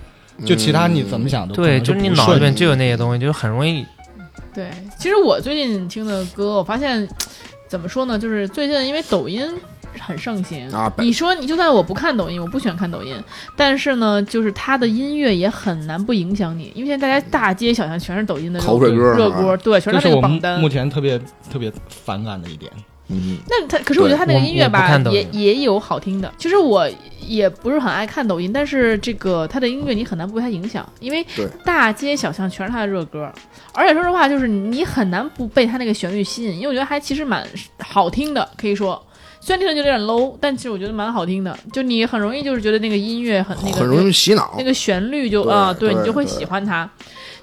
[0.45, 3.85] 就其他你怎么想都可对，就是你脑子里面就有那些东西，就很容易。
[4.53, 7.07] 对，其实我最近听的歌，我发现
[7.69, 9.41] 怎么说呢，就是最近因为抖音
[9.99, 13.15] 很盛行啊你说你就算我不看抖音，我不喜欢看抖音，
[13.55, 20.67] 但是呢，就是它的音乐也很难不影响你，因为现在大家大街小巷全是抖音的口水歌热啊歌，对，全是那个榜单目。
[20.67, 21.19] 前特别
[21.51, 22.71] 特别反感的一点。
[23.11, 26.31] 嗯，那他可是我觉得他那个音乐吧也也有好听的。
[26.37, 26.89] 其实我
[27.19, 31.25] 也不是很爱看抖音，但是这个他的音乐你很难不被他影响，因为
[31.65, 33.31] 大街小巷全是他的热歌，
[33.73, 37.45] 而且说实话，就是你很难不被他那个旋律吸引，因为我觉得还其实蛮
[37.79, 39.01] 好听的，可以说。
[39.43, 41.57] 虽然听着就有点 low，但其实我觉得蛮好听的。
[41.73, 44.63] 就你很容易就是觉得那个音乐很那个很容易洗脑那。
[44.63, 46.87] 个旋律就对啊，对对你就会喜欢它。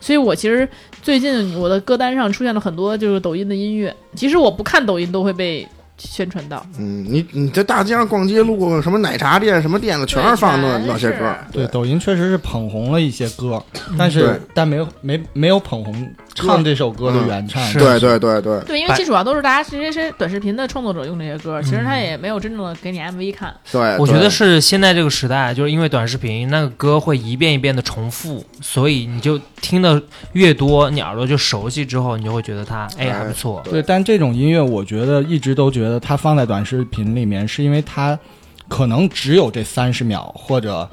[0.00, 0.68] 所以我其实
[1.02, 5.66] 最近我的歌单上出现了很多就是抖音的音乐，其实我不看抖音都会被
[5.98, 6.64] 宣传到。
[6.78, 11.52] 嗯，你你在大街上逛街路过什么奶茶店、什么店子，全是放那那些歌是。
[11.52, 13.62] 对，抖音确实是捧红了一些歌，
[13.98, 17.60] 但对是但没有没没有捧红唱这首歌的原唱。
[17.72, 23.54] 对对对对对，因为百其实主要都是大家这些些短视频的创作者用这些歌，其实他也没有真正的给你 MV 看。
[23.70, 30.00] 对，我觉得是现在这个时代，就是因为短视频那个歌会一遍一遍的重复，所以你就听的
[30.32, 33.62] 越多，你耳朵就熟悉之后，你就会觉得它哎还不错。
[33.64, 38.18] 对，但这种音乐，我觉得一直都觉得它放在短视频里面，是因为它
[38.66, 40.90] 可能只有这三十秒或者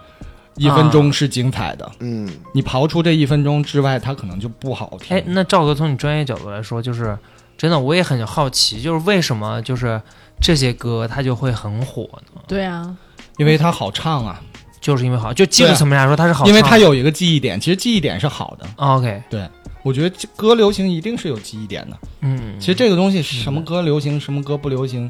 [0.58, 1.92] 一分钟是精彩的。
[2.02, 5.18] 嗯，你刨出这一分钟之外，它可能就不好听。
[5.18, 7.18] 哎，那赵哥从你专业角度来说，就是
[7.58, 10.00] 真的我也很好奇，就是为什么就是
[10.40, 12.42] 这些歌它就会很火呢？
[12.48, 12.96] 对啊，
[13.38, 14.40] 因为它好唱啊，
[14.86, 18.68] 就是因为好，就技术层面来说它是好，因为它有一个记忆点，其实记忆点是好的。
[18.78, 19.44] 哦 OK，对
[19.82, 21.98] 我觉得歌流行一定是有记忆点的。
[22.22, 25.10] 嗯，其实这个东西什么歌流行，什么歌不流行，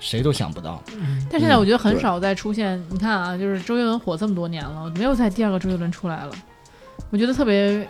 [0.00, 0.82] 谁都想不到。
[1.30, 2.84] 但现在我觉得很少再出现。
[2.90, 6.32] 你看啊，就是周杰伦火这么多年了，没有再第二个周杰伦出来了。
[7.10, 7.88] 我觉得特别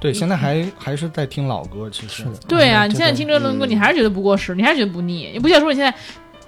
[0.00, 5.28] 对，现在还还是在听老歌，其实对啊，嗯你现在听周杰伦歌，嗯你还是觉得不过时，你还是觉得不腻。
[5.30, 5.94] 你不像说你现在，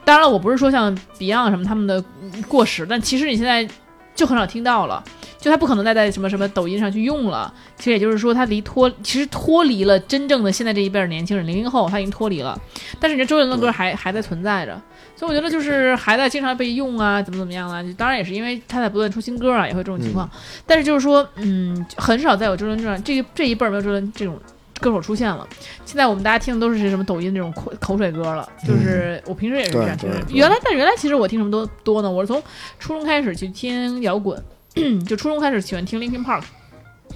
[0.07, 2.03] 当然了，我不是说像 Beyond 什么他们的
[2.49, 3.69] 过时，但其实你现在
[4.15, 5.03] 就很少听到了，
[5.39, 7.53] 就他不可能再在什么什么抖音上去用了。
[7.79, 12.59] 其实也就是说，他离脱其实脱离了真正的现在这一辈儿年轻人，零零后他已经脱离了。
[13.01, 14.79] 但是你这周杰伦的歌还还在存在着，
[15.17, 17.83] 所以我觉得就是还在经常被用啊，怎么怎么样啊。
[17.97, 20.29] 当然也是因为他在不断出新歌啊，也会这种情况。
[20.67, 24.39] 但是就是说，嗯，很少再有周杰伦这样这个这一辈儿没有周杰伦这种
[24.81, 25.47] 歌手出现了。
[25.85, 32.43] 现在我们大家听的都是什么抖音这种口口水歌了，就是我平时也是这样听原来，但原来其实我听什么多多呢，我是从
[32.79, 34.43] 初中开始去听摇滚。
[35.05, 36.45] 就初中开始喜欢听 Linkin Park，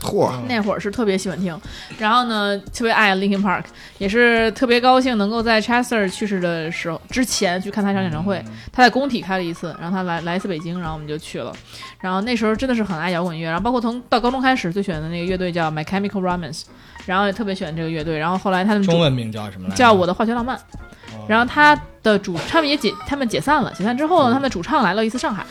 [0.01, 1.57] 嚯，那会儿是特别喜欢听，
[1.99, 3.63] 然后呢，特别爱 Linkin Park，
[3.99, 8.45] 也是特别高兴能够在 Chester 去世的时候之前去看他一场演唱会。
[8.73, 11.55] 他在工体开了一次，然后他来来一次北京，然后我们就去了。
[12.01, 16.65] 然后那时候真的是很爱摇滚乐，然后包括从到高中开始最喜欢的那个乐队叫 My Chemical Romance，
[17.07, 18.19] 然后也特别喜欢这个乐队。
[18.19, 19.77] 然后后来他们中文名叫什么来着？
[19.77, 20.57] 叫我的化学浪漫。
[20.57, 20.61] 哦
[21.27, 25.47] 然后他的主他们也解他们解散了，解散之后呢，他们的主唱来了一次上海，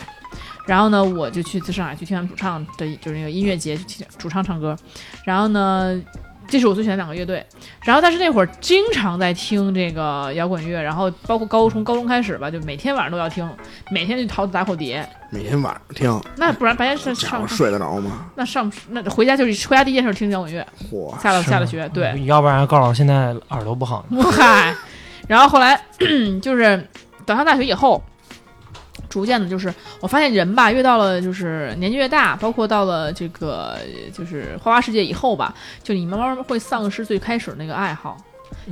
[0.66, 4.76] 然后呢，我就去次上海去听他们主唱的就是那个音乐节去听主唱唱歌，
[5.24, 6.00] 然后呢。
[6.48, 7.44] 这是我最喜欢的两个乐队。
[7.84, 13.48] 然后，但是那会儿经常在听这个摇滚乐，然后包括高从高中开始吧，就每天晚上都要听，
[13.90, 15.06] 每天就淘打口碟。
[15.30, 18.26] 每天晚上听，那不然白天上上睡得着吗？
[18.36, 24.22] 那上那回家就是回家第一件事听摇滚乐，嚯，下了下了学，对，要不然高老现在耳朵不好呢。
[24.30, 24.72] 嗨，
[25.26, 25.80] 然后后来
[26.40, 26.86] 就是
[27.26, 28.00] 等上大学以后，
[29.14, 33.78] 逐渐的，就是我发现人吧，越到了就是年纪越大，包括到了这个
[34.12, 35.54] 就是花花世界以后吧，
[35.84, 38.16] 就你慢慢会丧失最开始那个爱好。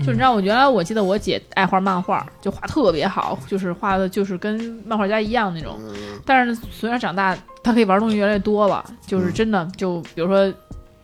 [0.04, 5.78] 就你知道，我原来我记得我姐爱画漫画，就画特别好，就是画的就是跟漫画家一样那种。
[6.26, 10.52] 但是随着长大，她可以玩东西越来越多了，就是真的就比如说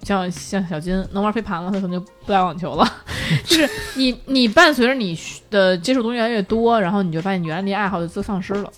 [0.02, 2.84] 像像小金能玩飞盘了，他可能就不打网球了。
[3.44, 5.18] 就是你你伴随着你
[5.50, 8.72] 的接触东西越来越多，然后你就发现你原来那些爱好就自丧失了。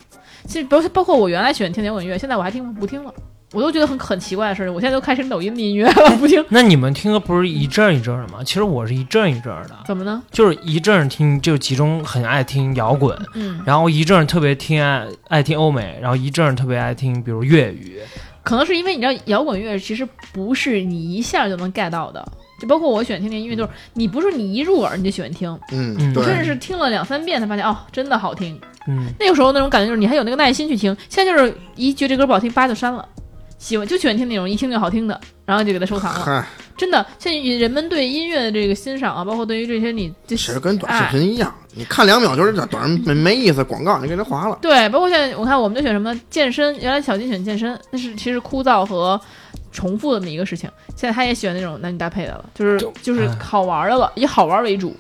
[0.47, 3.13] 其实包包括我原来喜欢听摇滚乐，现在我还听不听了，
[3.53, 4.73] 我都觉得很很奇怪的事儿。
[4.73, 8.43] 我现在都开始抖音的音乐了，不听 那你们听歌不是一阵儿一阵儿的吗？
[8.45, 10.23] 其实我是一阵儿一阵儿的，怎么呢？
[10.31, 17.99] 就是一阵儿听就集中很爱听摇滚，嗯，然后一阵儿特别听爱爱听欧美，然后一阵儿特别爱听比如粤语。
[18.43, 22.27] 可能是因为你知道摇滚乐其实不是你一下就能 get 到的。
[22.61, 28.61] 就包括我喜欢听的音乐，就是你不是你一入耳你就喜欢听，嗯，嗯，甚至是听了两三遍才发现哦，真的好听。
[28.87, 33.07] 嗯，那个时候那种感觉就是你还有那个耐心去听，现在就是一觉得这歌不好听，叭就删了。
[33.59, 36.21] 喜欢就喜欢听那种一听就好听的，然后就给它收藏了。
[36.25, 36.43] 嗨，
[36.79, 44.59] 真的，现在人们对音乐的这个欣赏啊，包括对于这些你这其实跟短视频一样，你看两秒就是短短没没意思，广告你给它划了。
[44.63, 49.21] 对，包括现在我看我们就选什么健身，原来小金选健身，那是其实枯燥和
[49.73, 50.71] 重复的那么一个事情。
[50.97, 54.95] 现在他也喜欢那种男女搭配的了，就是就就是哎好玩的了，以好玩为主。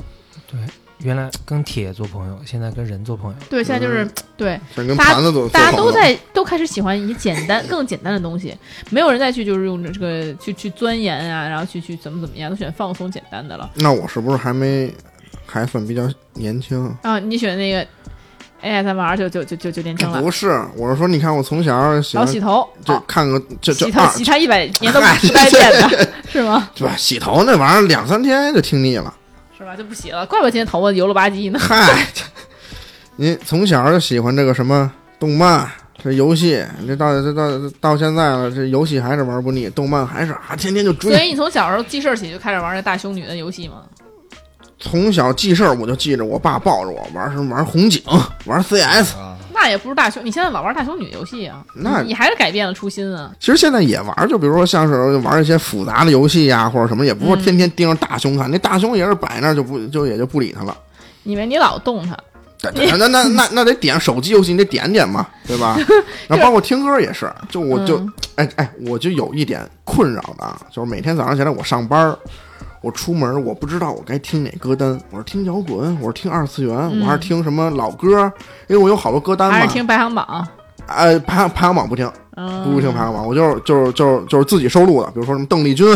[0.47, 0.59] 对
[1.03, 3.39] 原来跟铁做朋友，现在跟人做朋友。
[3.49, 8.55] 对，现在就是、嗯对，像跟大家盘子做，大家都在都开始喜欢一些简单、更简单的东西，
[8.91, 13.71] 没有人再去就是用这个去去钻研啊，然后去去怎么怎么样，都选放松简单的了。
[13.77, 14.93] 那我是不是还没
[15.47, 16.95] 还算比较年轻？
[17.01, 17.87] 啊，你选那个
[18.63, 26.69] ASMR 就就就就就年轻了，不是，我是说，你看我从小喜欢老洗头，哦这看个这这洗头洗它一百 年都嗨不带变的，是吗？
[26.75, 26.95] 对吧？
[26.97, 29.15] 洗头那玩意儿两三天就听腻了。
[29.57, 29.77] 是吧？
[29.77, 31.59] 就不洗了，怪不得今天头发油了吧唧呢。
[31.59, 32.07] 嗨，
[33.17, 35.71] 你从小就喜欢这个什么动漫、
[36.03, 41.29] 这游戏，这到这到到现在了，这游戏还是玩不腻，动漫还是啊，天天就追所以追。
[41.29, 43.83] 你从小时候记事起就开始玩那大胸女的游戏吗？
[44.81, 48.03] 从小记事儿我就记着我爸抱着我玩什么玩红警、
[48.47, 51.63] 玩 CS，啊，那也不是大胸，你现在老玩大胸女游戏啊？
[51.75, 53.31] 那你你还是改变了初心啊？
[53.39, 60.77] 其实现在也玩，就比如说像是玩一些复杂的游戏呀、或者什么，也不是天天盯着大胸看，那大胸也是摆那儿就不就也就不理他了。
[61.25, 62.17] 因为你老动它，
[62.73, 65.77] 那 那那那那得点手机游戏，你得点点嘛，对吧？
[66.27, 72.19] 然后包括听歌也是，就我就、嗯哎哎，我就有一点困扰的啊，就是每天早上起来我上班儿，
[72.81, 78.23] 我出门我不知道我该听哪歌单，我是听摇滚，我是听二次元，我还是听什么老歌，
[78.69, 79.59] 因为我有好多歌单嘛。
[79.59, 80.47] 还是听排行榜？
[80.87, 85.95] 呃排行排行榜不听，嗯，不听排行榜，我就是就是就是就是自己收录的，比如说什么邓丽君，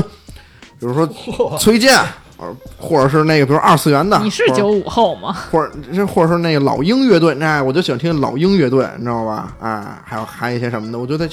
[0.79, 1.07] 比如说
[1.59, 1.99] 崔健，
[2.37, 5.35] 呃或者是那个比如二次元的，你是九五后吗？
[5.51, 9.57] 或者这 或者是那个老鹰乐队，哎，我就喜欢听老鹰乐队，你知道吧？
[9.61, 11.27] 哎，还有还有一些什么的，我就在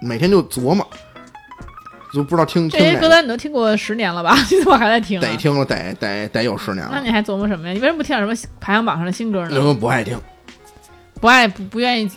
[0.00, 0.84] 每天就琢磨，
[2.12, 4.36] 就不知道听这些歌单你都听过十年了吧？
[4.50, 5.22] 你怎么还在听、啊？
[5.22, 7.72] 得听了得得得有十年了，那你还琢磨什么呀？
[7.72, 9.64] 你为什么不听点什么排行榜上的新歌因呢？
[9.66, 10.18] 为不爱听，
[11.20, 12.10] 不爱不不愿意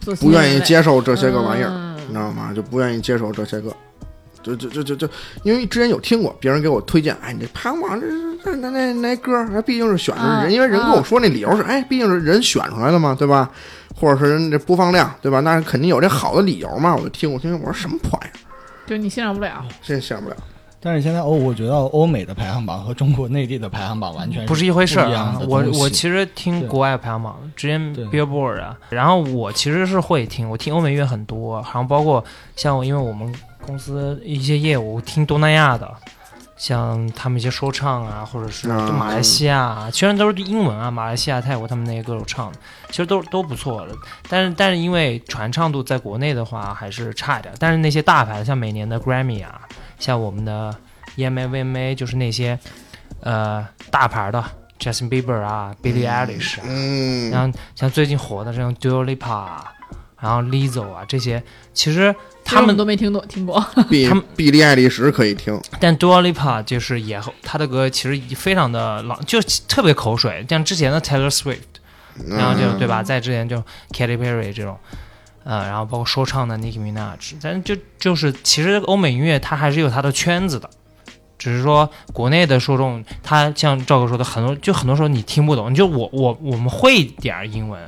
[0.00, 2.52] 做不愿意接受这些个玩意儿，嗯你知道吗？
[2.54, 3.74] 就不愿意接受这些个。
[4.40, 5.08] 就就就就就，
[5.42, 8.06] 因为之前有听过别人给我推荐，哎，你这排行榜这
[8.42, 13.50] 这那那那歌，那毕竟是选出来啊人，因为人跟我说那理由是，哎，毕竟是人选出来的嘛，对吧？
[13.96, 15.40] 或者是人这播放量，对吧？
[15.40, 16.94] 那肯定有这好的理由嘛。
[16.94, 18.38] 我就听，我听，我说什么破玩意儿，
[18.88, 19.64] 就你欣赏不了。
[19.82, 20.36] 真想不了。
[20.80, 25.36] 但是现在欧，我觉得欧美的排行榜和中国内地的排行榜完全不是一回事儿啊！
[25.48, 27.80] 我我其实听国外排行榜，之前
[28.12, 32.24] Billboard 啊，然后我其实是会听，我听欧美乐很多，然后包括
[32.54, 33.34] 像我，因为我们
[33.66, 35.92] 公司一些业务听东南亚的，
[36.58, 42.58] 像他们一些说唱啊，或者是马来西亚啊，虽然都是英文啊，马来西亚、泰国他们那些歌手唱的，
[42.90, 43.94] 其实都都不错的，
[44.28, 49.60] 但是但是因为传唱度在国内的话还是差一点，但是那些大牌，像每年的 Grammy 啊，
[49.98, 50.74] 像我们的
[51.16, 52.58] EMA、VMA，就是那些
[53.20, 54.44] 呃大牌的
[54.80, 59.72] Justin Bieber 啊、Billie Eilish 啊，嗯，然后像最近火的这种 Dua Lipa 啊，
[60.20, 61.42] 然后 Lizzo 啊这些，
[61.72, 62.14] 其实
[62.44, 63.64] 他们都没听懂听过。
[63.88, 71.58] 比他们比利爱丽丝可以听，但 Dua Lipa 就是也他的歌其实非常的老，就特别口水，像之前的 Taylor Swift，
[72.26, 73.62] 然后就嗯对吧，在之前就
[73.92, 74.78] Katy Perry 这种。
[75.44, 80.68] 呃，然后包括说唱的 Nicki Minaj，但就就是其实欧美音乐它还是有它的圈子的，
[81.38, 87.80] 只是说国内的受众，他像赵哥说的，很多就很多时候你听不懂，就我我我们会点儿英文，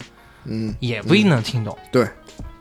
[0.45, 1.77] 嗯，也不一定能听懂。
[1.91, 2.07] 对。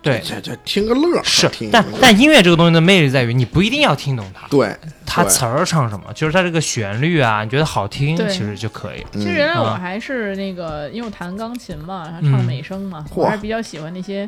[0.02, 4.74] 对，这这听个乐儿是，但但音乐这个东西的魅力在于，你不一定要听懂它，对，
[5.06, 9.06] 它词儿唱什么，就是它这个旋律啊，你觉得好听，其实就可以。
[9.12, 9.20] 嗯。
[9.20, 12.32] 其实原来我啊还是那个，因为我弹钢琴嘛，然后嗯。
[12.32, 14.28] 唱美声嘛，我还是比较喜欢那些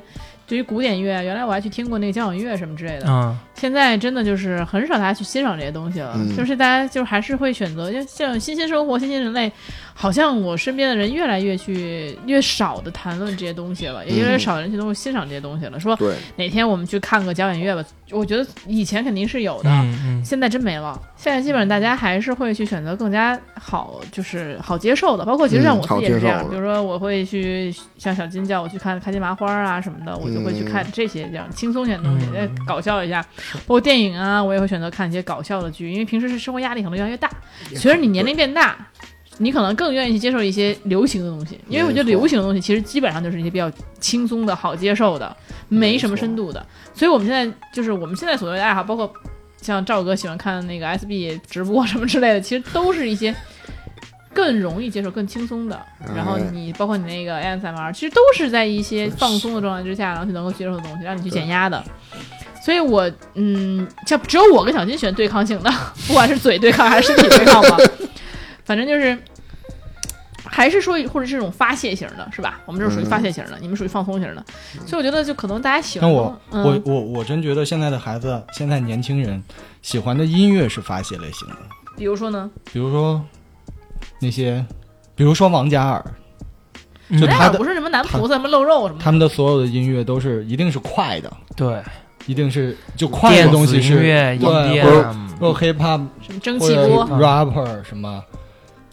[0.51, 1.23] 对于古典乐。
[1.23, 3.05] 原来我还去听过那个交响乐什么之类的。
[3.07, 9.49] 嗯，现在真的就是很少大家去欣赏这些东西了，嗯就是大家就还是会选择就像新鲜生活、新鲜人类，
[9.93, 15.79] 好像我身边的人越来越去越少的谈论这些东西了，也越来越少人去都欣赏这些东西了。
[15.79, 15.97] 说，
[16.35, 17.81] 哪天我们去看个交响乐吧，
[18.11, 20.99] 我觉得以前肯定是有的，嗯嗯，现在真没了。
[21.15, 25.23] 现在基本上大家还是会去选择更加好，就是好接受的。
[25.23, 33.21] 包括其实像我自己也是这样，比如说我会去像小金叫我去看开心麻花啊什么的，我就会去看这些这样轻松一点的东西，嗯再搞笑一下。
[33.65, 37.29] 包括电影啊，我也会选择看一些搞笑的剧，因为平时是生活压力可能越来越大。
[37.75, 38.75] 随着你年龄变大。
[39.41, 45.35] 你可能更愿意去接受一些流行的东西，因为我觉得流行的东西其实基本上就是一些比较轻松的好接受的，
[45.67, 46.63] 没什么深度的。
[46.93, 49.11] 所以我们现在就是我们现在所谓的爱好，包括
[49.59, 53.35] 像赵哥喜欢看那个 SB 直播什么之类的，其实都是一些
[54.31, 55.81] 更容易接受、更轻松的。
[56.15, 61.83] 然后你包括你那个 ASMR，其实都是在一些放松的状态之下，然后去能够接受的东西，让你去减压的。
[62.63, 65.71] 所以我嗯，像只有我跟小金喜欢对抗性的，
[66.07, 67.77] 不管是嘴对抗还是身体对抗吧，
[68.63, 69.17] 反正就是。
[70.51, 72.59] 还是说，或者这种发泄型的，是吧？
[72.65, 74.45] 我们这属于发泄型的，你们属于放松型的，
[74.85, 76.11] 所以我觉得就可能大家喜欢。
[76.11, 79.41] 我、嗯、我我我真觉得现在的孩子，现在年轻人
[79.81, 81.55] 喜欢的音乐是发泄类型的，
[81.97, 83.23] 比如说呢，比如说
[84.19, 84.63] 那些，
[85.15, 86.03] 比如说王嘉尔，
[87.07, 87.19] 嗯。
[87.21, 89.03] 就他的不是什么男菩萨、什么露肉什么的。
[89.03, 91.81] 他们的所有的音乐都是一定是快的，对，
[92.25, 98.21] 一定是就快的东西是音乐、对，EDM 或者 hip hop 什么蒸汽波，rapper 什么。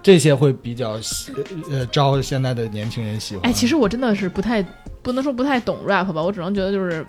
[0.02, 1.32] 这些会比较喜
[1.70, 3.48] 呃招现在的年轻人喜欢。
[3.48, 4.64] 哎，其实我真的是不太
[5.02, 7.04] 不能说不太懂 rap 吧，我只能觉得就是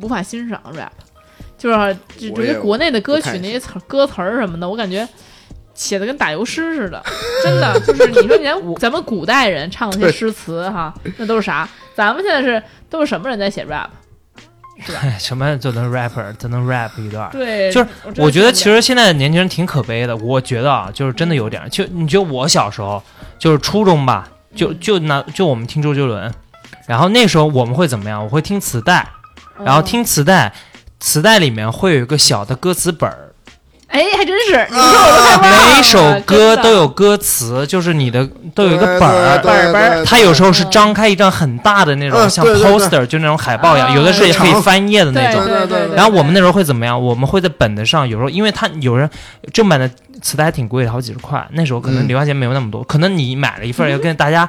[0.00, 0.90] 无法欣赏 rap，
[1.56, 5.08] 就是就觉得国内的歌曲那些词儿歌词儿什么的，我感觉
[5.74, 7.02] 写的跟打油诗似的，
[7.42, 11.68] 真的就是你说你看咱们古代人唱的那些诗词哈，那都是啥？
[11.94, 13.88] 咱们现在是都是什么人在写 rap？
[14.80, 15.00] 是吧？
[15.02, 17.30] 哎 什么就能 rapper 就能 rap 一段儿。
[17.30, 23.02] 对，就是我觉得其实现在的年轻人挺可悲的，我觉得啊，就是真的有点，就你觉得我小时候
[23.38, 26.32] 就是初中吧，就嗯就拿就我们听周杰伦，
[26.86, 28.22] 然后那时候我们会怎么样？
[28.24, 29.08] 我会听磁带，
[29.64, 30.52] 然后嗯听磁带，
[31.00, 33.23] 磁带里面会有一个小的歌词本儿，
[33.94, 39.40] 哎，还真是，你说我都快忘了每首歌都有歌词，就是你的都有一个本儿。
[39.40, 45.44] 本儿本儿它有时候是张开一张很大的那种，像 poster 就那种海报一样，啊有的是也可以翻页的那种。
[45.44, 47.00] 对对对对然后我们那时候会怎么样？
[47.00, 49.08] 我们会在本子上，有时候因为它有人
[49.52, 49.88] 正版的
[50.20, 51.46] 磁带还挺贵的，好几十块。
[51.52, 54.48] 那时候可能嗯零花钱没有那么多，可能你买了一份要跟大家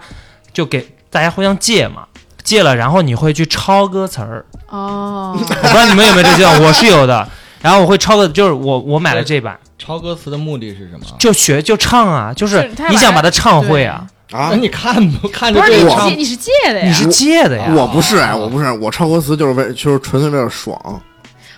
[0.51, 2.05] 就给大家互相借嘛，
[2.43, 4.43] 借了然后你会去抄歌词儿。
[4.69, 7.27] 哦，我不知道你们有没有这阶段，我是有的。
[7.66, 11.05] 然后我会抄个，就是我我买了这版，抄歌词的目的是什么？
[11.18, 16.86] 就学就唱啊，就是你想把它唱会啊，啊那，你看不看着不是这个唱你借，你是借的呀？
[16.86, 17.74] 你是借的呀。
[17.76, 20.80] 我不是哎，我不是，我抄歌词就是为就是纯粹为了爽。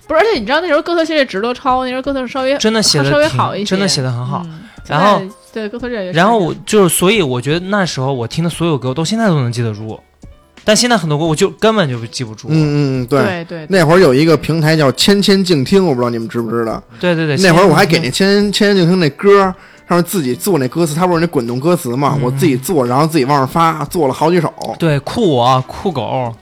[0.07, 4.41] 不是，而且你知道那时候歌词写值得抄，那时候歌词稍微真的写的稍微好一些，真的写的很好。
[4.45, 9.99] 嗯然后对歌词越来越然后我就是，所以我觉得那时候我听的所有歌，我到现在都能记得住，
[10.67, 12.49] 但现在很多歌我就根本就记不住。
[12.49, 13.23] 嗯嗯，嗯，对。
[13.23, 16.83] 对对那会儿有一个平台叫“千千静听”，我不知道你们知不知道。
[16.99, 19.39] 对对对，那会儿我还给那“千千千静听”那歌
[19.87, 24.53] 上面自己做那歌词，它不是那滚动歌词嘛，嗯我自己做，然后自己往上发，做了好几首。
[24.77, 26.35] 对酷我啊酷狗，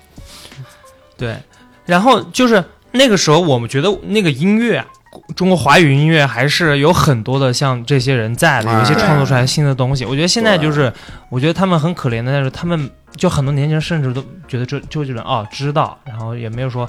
[1.15, 1.37] 对，
[1.85, 2.63] 然后就是
[2.93, 4.87] 那个时候我们觉得那个音乐啊。
[5.33, 10.03] 中国华语音乐还是有很多的像这些人在的，有一些哎创作出来新的东西。
[10.03, 10.91] 我觉得现在就是，
[11.29, 16.87] 我觉得他们很可怜的，但是他们就很多年轻人甚至都觉得周周杰伦哦知道，然后也没有说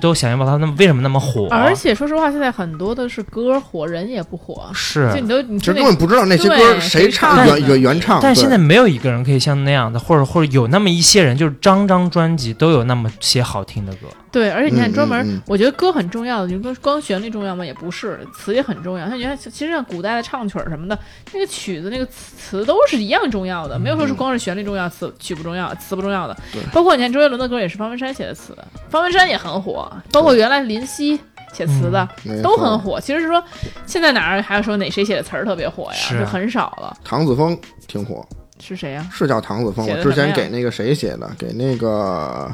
[0.00, 1.48] 都想象不到他那么为什么那么火。
[1.50, 8.20] 而且说实话，现在很多的是歌火，人也不火，是就你都你根本不知道那些歌谁唱谁唱原原原唱。
[8.22, 14.06] 但现在没有一个人可以像那样的，或者或者有那么一些人，就是张张专辑都有那么些好听的歌。
[14.32, 17.64] 对，而且你看嗯专门，嗯嗯我觉得歌很重要的，你说光旋律重要吗？
[17.64, 19.06] 也不是，词也很重要。
[19.08, 20.98] 像原来，其实像古代的唱曲儿什么的，
[21.32, 26.62] 那个曲子那个词词都是一样重要的，没有说是光是旋律重要，词曲不重要，词不重要的对。
[26.72, 28.56] 包括你看周杰伦的歌也是方文山写的词，
[28.88, 31.20] 方文山也很火，包括原来林夕
[31.52, 32.08] 写词的。
[32.42, 33.42] 都很火，其实是说，
[33.84, 35.92] 现在哪儿还有说哪谁写的词儿特别火呀？
[35.92, 36.96] 是就很少了。
[37.04, 38.26] 唐子枫挺火，
[38.58, 39.06] 是谁呀？
[39.12, 39.86] 是叫唐子枫。
[39.86, 42.50] 我之前给那个谁写的，给那个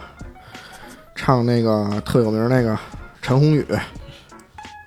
[1.21, 2.79] 唱那个特有名那个
[3.21, 3.67] 陈鸿宇，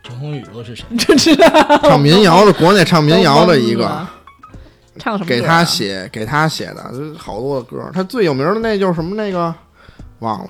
[0.01, 0.85] 陈鸿宇都是谁？
[0.97, 1.49] 真知道
[1.83, 4.07] 唱民谣的，国内唱民谣的一个
[4.97, 5.27] 唱什么啊？
[5.27, 7.77] 给他写给他写的，好多的歌。
[7.93, 9.53] 他最有名的那就是什么那个
[10.19, 10.49] 忘了，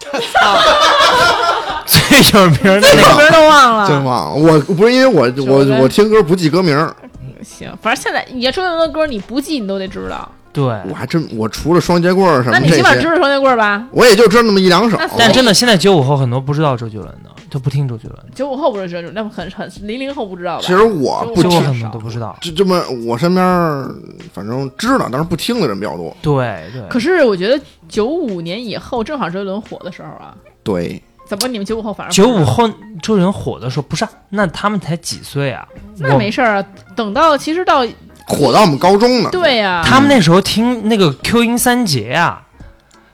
[1.84, 3.86] 最有名的那个这个名儿都忘了。
[3.86, 4.34] 真忘了。
[4.34, 6.96] 我不是因为我我我听歌不记歌名儿，
[7.44, 10.26] 行，反正现在你周杰伦的歌你不记你都得知道。
[10.58, 13.86] 对，我还真我除了双截棍儿什么这那你起码知些，道双截棍儿吧？
[13.92, 14.98] 我也就知道那么一两首。
[15.16, 20.62] 但真的现在九五后很多不知道周杰伦的，就不听周杰伦，九五后不是这种，那不很很零零后不知道吧？
[20.62, 22.36] 其实我不九五95听，很多都不知道。
[22.40, 23.44] 就这么我身边
[24.32, 26.12] 反正知道，但是不听的人比较多。
[26.20, 30.34] 对对，可是我觉得九五年以后正好周杰伦火的时候啊，
[30.64, 32.68] 对，怎么你们九五后反而九五后
[33.00, 35.66] 周杰伦火的时候，不是啊、那他们才几岁啊？
[35.98, 36.64] 那没事儿啊？
[36.96, 37.86] 等到其实到
[38.28, 39.30] 火到我们高中呢。
[39.32, 42.42] 对呀，他们那时候听那个 Q 音三杰啊，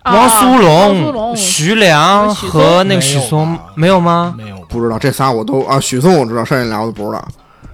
[0.03, 4.35] 啊汪苏泷徐良和那个许嵩没有吧没有吗？
[4.37, 7.25] 没有，不知道这仨我都啊，许嵩我知道，剩下俩我都不知道，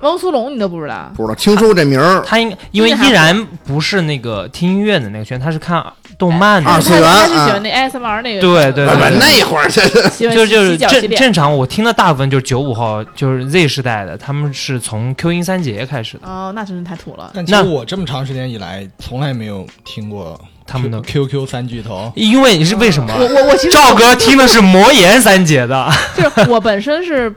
[0.01, 1.11] 汪苏泷你都不知道？
[1.17, 1.35] 不知道。
[1.35, 5.85] 听说过这名儿，他应因为依然不是那个听音乐的那个圈，他是看
[6.19, 6.81] 动漫的二。
[6.81, 10.79] 次元他他是喜啊欢那 ASMR 那个，对对对是那会儿这喜欢就就是。
[10.79, 16.27] 正正常，我听的大部分就是九五后，就是 Z 时代的，他们是从 Q 音三杰开始的。
[16.27, 17.31] 哦，那真是太土了。
[17.35, 22.11] 但其实那我这么长时间以来，从来没有听过他们的 QQ 三巨头。
[22.17, 23.13] 因为你是为什么？
[23.15, 27.33] 我我我其实赵哥听的是魔岩三杰的， 就是我本身是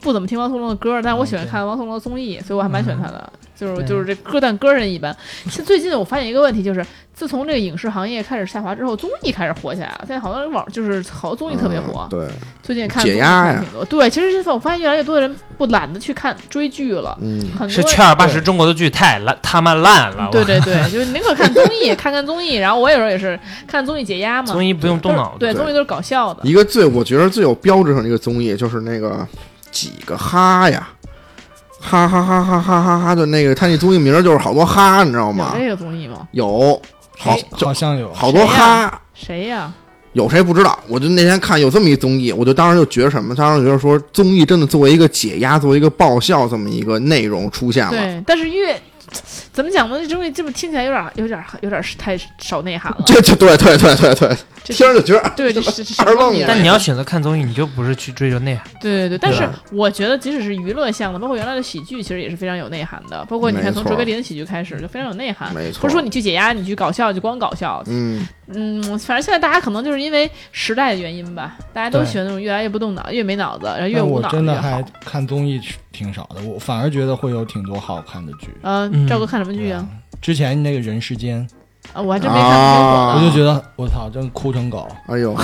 [0.00, 3.32] 不怎么听汪苏泷的歌，但是我喜欢看汪苏泷的综艺，所以我还蛮喜欢他的。
[3.54, 5.16] 就是就是这歌，但歌人一般。
[5.44, 6.84] 其实最近我发现一个问题，就是
[7.14, 10.00] 自从这个影视行业开始下滑之后，综艺开始火起来了。
[10.00, 12.20] 现在好多人网就是好多综艺特别火嗯。
[12.20, 12.28] 对，
[12.62, 13.64] 最近看解压呀。
[13.88, 20.28] 对，其实现在我发现越来越多的人不懒得去看追剧了，嗯，很多是圈儿八十中国的剧太烂，他妈烂了。
[20.30, 22.56] 对对对，就是宁可看综艺，看看综艺。
[22.56, 24.52] 然后我有时候也是看综艺解压嘛。
[24.52, 25.38] 综艺不用动脑子。
[25.38, 26.42] 对，对综艺都是搞笑的。
[26.42, 29.26] 一个最我觉得最有标志性的一个综艺就是那个
[29.70, 30.88] 几个哈呀，
[31.80, 35.54] 哈哈哈哈哈哈哈的那个，他那综艺名就是好多哈，你知道有吗？
[35.56, 36.26] 这个综艺吗？
[36.32, 36.80] 有，
[37.16, 39.00] 好就好像有，好多谁呀哈。
[39.14, 39.72] 谁呀？
[40.12, 40.78] 有谁不知道？
[40.88, 43.34] 我就那天看有这么一综艺，我就当时就觉得什么？
[43.34, 47.90] 当时觉得说综艺真的作为一个解压、作为一个爆笑这么一个内容出现了。
[47.90, 48.80] 对，但是越
[49.56, 49.98] 怎么讲呢？
[49.98, 53.02] 这东西这么听起来有点儿有点儿有点儿太少内涵了。
[53.06, 58.66] 这这对对对对对，这听着就觉得对，这是二愣但你要选择看综艺，你就不是去追求内涵。
[58.82, 63.24] 对对对，但是我觉得即使是娱乐向的，包括原来的喜剧，其实也是非常有内涵的。
[63.24, 65.80] 包括你看从卓别林的喜剧开始就非常有内涵，没错。
[65.80, 67.82] 不是说你去解压，你去搞笑就光搞笑。
[67.86, 74.84] 嗯，嗯，反正现在大家可能就是因为时代的原因吧，大家都喜欢那种越来越不动脑、越没脑子，然后越无脑越好真的还。
[75.02, 75.58] 看综艺
[75.96, 78.54] 挺少的，我反而觉得会有挺多好看的剧。
[78.62, 79.84] 嗯，嗯赵哥看什么剧啊？
[80.20, 81.46] 之前那个人世间，
[81.94, 83.14] 啊，我还真没看，过啊。
[83.16, 84.86] 我就觉得我操，真哭成狗。
[85.08, 85.34] 哎呦，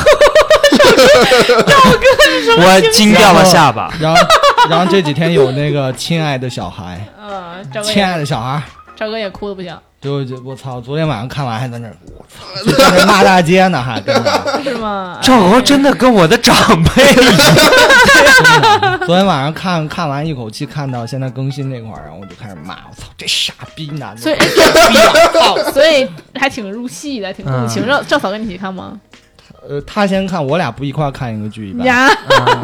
[2.47, 3.93] 赵哥我惊掉了下巴。
[3.99, 4.21] 然后，
[4.69, 8.63] 然后这几天有那个亲爱的小孩， 嗯，赵哥亲爱的小孩，
[8.95, 14.61] 赵哥也哭的不行，就就我操，昨天晚上看完还在那儿， 我操，就在那儿骂大街呢，还真的。
[14.65, 15.19] 是吗？
[15.23, 18.99] 赵娥真的跟我的长辈一样。
[19.07, 24.99] 昨天晚上看看完一口气看到现在更新那块儿，然后我就开始骂，我操，这傻逼男的，所以哎逼
[25.39, 25.71] 啊！
[25.73, 27.85] 所以还挺入戏的，挺共情。
[27.85, 28.99] 嗯赵赵嫂跟你一起看吗？
[29.69, 31.87] 呃，他先看，我俩不一块儿看一个剧一般。
[31.87, 32.09] 呀，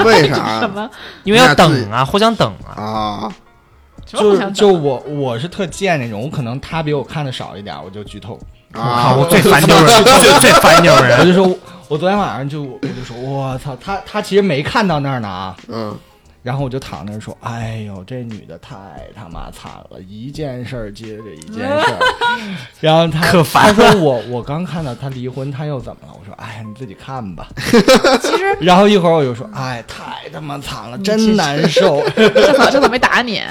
[0.04, 0.90] 为啥什么？
[1.22, 2.82] 因为要等啊，互相等啊。
[2.82, 3.32] 啊？
[4.16, 8.38] 就就我我是特贱那种，我可能他比我看的少一点，我就剧透。
[8.72, 9.14] 啊！
[9.16, 11.26] 我最烦这种人，最最烦这种我人。
[11.26, 15.56] 就说，我昨天晚上就我就说，我操，他他其实没看到那儿呢啊。
[15.68, 15.96] 嗯，
[16.42, 18.74] 然后我就躺那儿说：“哎呦，这女的太
[19.14, 21.98] 他妈惨了，一件事儿接着一件事儿。
[22.80, 26.14] ”然后他可烦他说我我刚看到他离婚，他又怎么了？
[26.18, 27.48] 我说：“哎呀，你自己看吧。
[28.22, 32.02] 其实”然后一会儿我就说：“哎，太他妈惨了，真难受。
[32.16, 33.42] 赵嫂赵嫂没打你。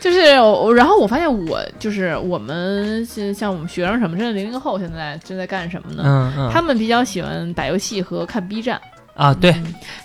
[0.00, 6.02] 就是我，然后我发现我就是我们像像我们学生什么，真的零零后现在正在干什么呢？
[6.04, 6.50] 嗯嗯。
[6.52, 8.80] 他们比较喜欢打游戏和看 B 站。
[9.14, 9.54] 啊，对，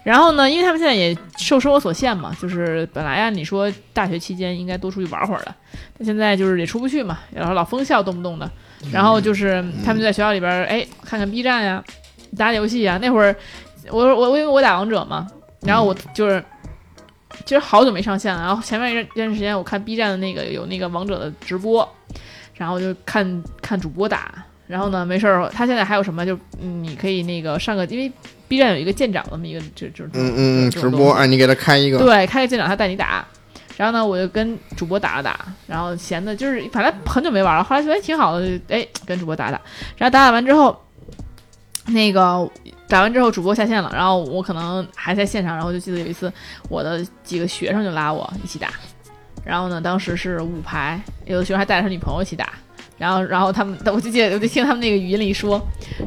[0.04, 5.56] 然后呢，因为他们现在也受生活所限嘛，就是本来按理说大学期间应该多出去玩会儿的，
[5.98, 8.50] 但现在就是也出不去嘛，然后老封校动不动的，
[8.92, 11.84] 然后就是他们就在学校里边儿哎看看 B 站呀，
[12.38, 12.98] 打打游戏呀。
[13.02, 13.36] 那会儿
[13.90, 15.28] 我我我因为我打王者嘛，
[15.62, 16.44] 然后我就是。
[17.46, 21.88] 其实好久没上线了，然后前面一段一段时间我看 B 站的那个有那个王者的直播，
[22.56, 28.12] 然后就看看主播打，然后呢没事儿，他现在还有什么就嗯你可以那个上个，因为
[28.48, 33.26] B 站有一个舰长那么一个就就嗯嗯嗯，直播，哎，你给他开一个，对，开个舰长他带你打，
[33.76, 39.60] 然后呢，我就跟主播打了打，然后闲的就是反正很久没玩了，后来觉得哎挺好的，就哎跟主播打打，
[39.98, 40.82] 然后打打完之后，
[41.88, 42.50] 那个
[42.88, 46.32] 打完之后主播下线了，然后我可能还在线上，然后就记得有一次
[46.70, 48.70] 我的几个学生就拉我一起打，
[49.44, 52.54] 然后呢，当时是五排，有的学生还带着他女朋友一起打。
[52.98, 55.62] 然后，然后他们，我就记得，我就听他们那个语音里说，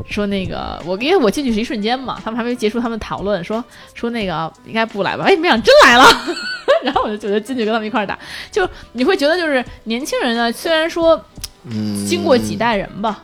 [0.09, 3.63] 说那个我，因为我进去是一瞬间嘛，他们还没结束他们讨论，说
[3.95, 5.25] 说那个应该不来吧？
[5.25, 6.05] 哎，没想真来了，
[6.83, 8.19] 然后我就觉得进去跟他们一块儿打，
[8.51, 11.25] 就你会觉得就是年轻人呢，虽然说
[11.65, 13.23] 嗯，经过几代人吧，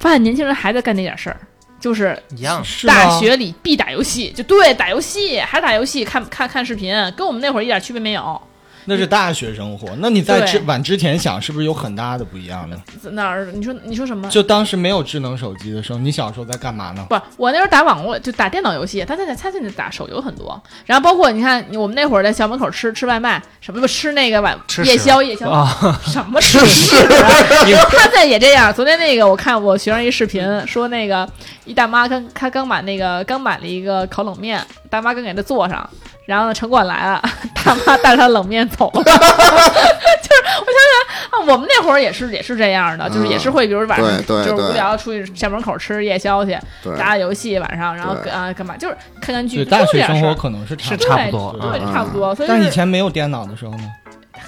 [0.00, 1.38] 发现年轻人还在干那点事儿，
[1.78, 2.64] 就是一样。
[2.64, 8.40] 是大学里必打游戏，就对，打游戏还打游戏，看看看视频，跟我们那会儿一点区别没有。
[8.86, 9.88] 那是大学生活。
[9.98, 12.76] 那你在之晚之前想，是不是有很大的不一样呢？
[13.12, 13.46] 哪儿？
[13.52, 14.28] 你说你说什么？
[14.30, 17.06] 就当时没有智能手机的时候，你小时候在干嘛呢？
[17.08, 27.28] 不，我那时候打网络就打电脑游戏，他现在他现在打手游很多，然后包括你看我们那会儿在校门口吃吃外卖，什么不吃那个晚吃夜宵夜宵啊，什么 吃屎啊？
[27.90, 28.72] 他现在也这样。
[28.72, 31.28] 昨天那个我看我学生一视频，说那个
[31.64, 35.88] 一大妈刚她刚买那个刚买了一个烤冷面，大妈刚给他坐上，
[36.26, 37.22] 然后呢城管来了，
[37.64, 39.02] 大妈带着他冷面走了。
[39.04, 46.56] 就是我想想啊，我们那会儿也是也是这样的，就是也是会比如晚上对对对就是无聊出去校门口吃夜宵去，
[46.98, 51.10] 打打游戏晚上，然后对啊干嘛就是看看剧，对，大学生活可可能是差是不多。
[51.10, 52.34] 差不多对，嗯差不多。
[52.34, 53.84] 所以但就是以前没有电脑的时候呢？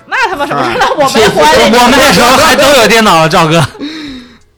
[0.06, 0.88] 那他妈什么事儿？
[0.96, 1.20] 我没
[1.78, 3.60] 我们那时候还都有电脑了，赵哥。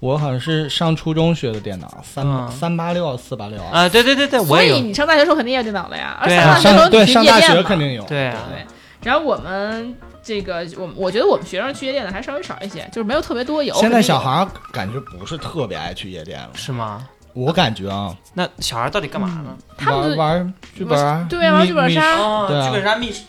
[0.01, 3.62] 我好像是上初中学的电脑，三嗯三八六、四八六。
[3.64, 4.80] 啊，对对对对，我所以。
[4.80, 8.03] 你上大学时候肯定也有电脑了呀，啊上大学时候对上大学夜店嘛肯定有。
[8.05, 8.66] 对啊，对。
[9.03, 13.74] 然后我们这个，我我觉得我们学生去夜店的还稍微少一些，就是没有特别多有。
[13.74, 17.07] 现在小孩感觉不是特别爱去夜店了，是吗？
[17.32, 19.57] 我感觉啊，那小孩到底干嘛呢？
[19.78, 23.22] 他们玩玩剧本啊，对玩剧本杀哦对啊剧本杀密室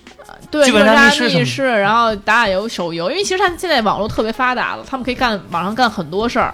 [0.50, 6.54] 对剧本杀杀密室然后打打游手游，因为其实他现在网络特别发达了，他们可以干网上干很多事儿。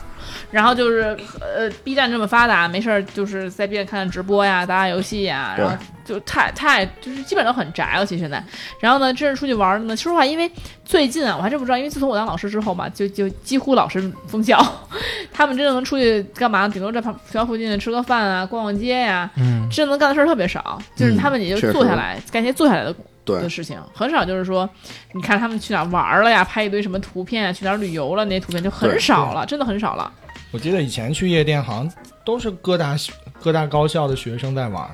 [0.52, 5.76] 然后就是呃，B 站这么发达，没事儿就是在 B 站看看直播呀，打打游戏呀，然后
[6.06, 8.06] 就太太就是基本上都很宅了。
[8.06, 8.42] 其实现在，
[8.80, 10.50] 然后呢，真是出去玩儿的呢，说实话，因为
[10.86, 14.58] 最近啊，我还真不知道，因为自从我当老师之后嘛，就就几乎老师封校，
[15.34, 16.68] 他们真的能出去干嘛？
[16.68, 24.70] 顶多在旁学校附近吃个饭啊，逛逛街呀，嗯，真能干的事儿特别少，就是他们也就坐下来干一些坐下来的对的事情，很少就是说，
[25.14, 30.12] 你看他们去哪儿玩了呀，拍一堆什么图片啊，去哪儿旅游了那些图片就很对少了，真的很少了。
[30.52, 31.92] 我记得以前去夜店好像
[32.24, 32.96] 都是各大
[33.42, 34.88] 各大高校的学生在玩。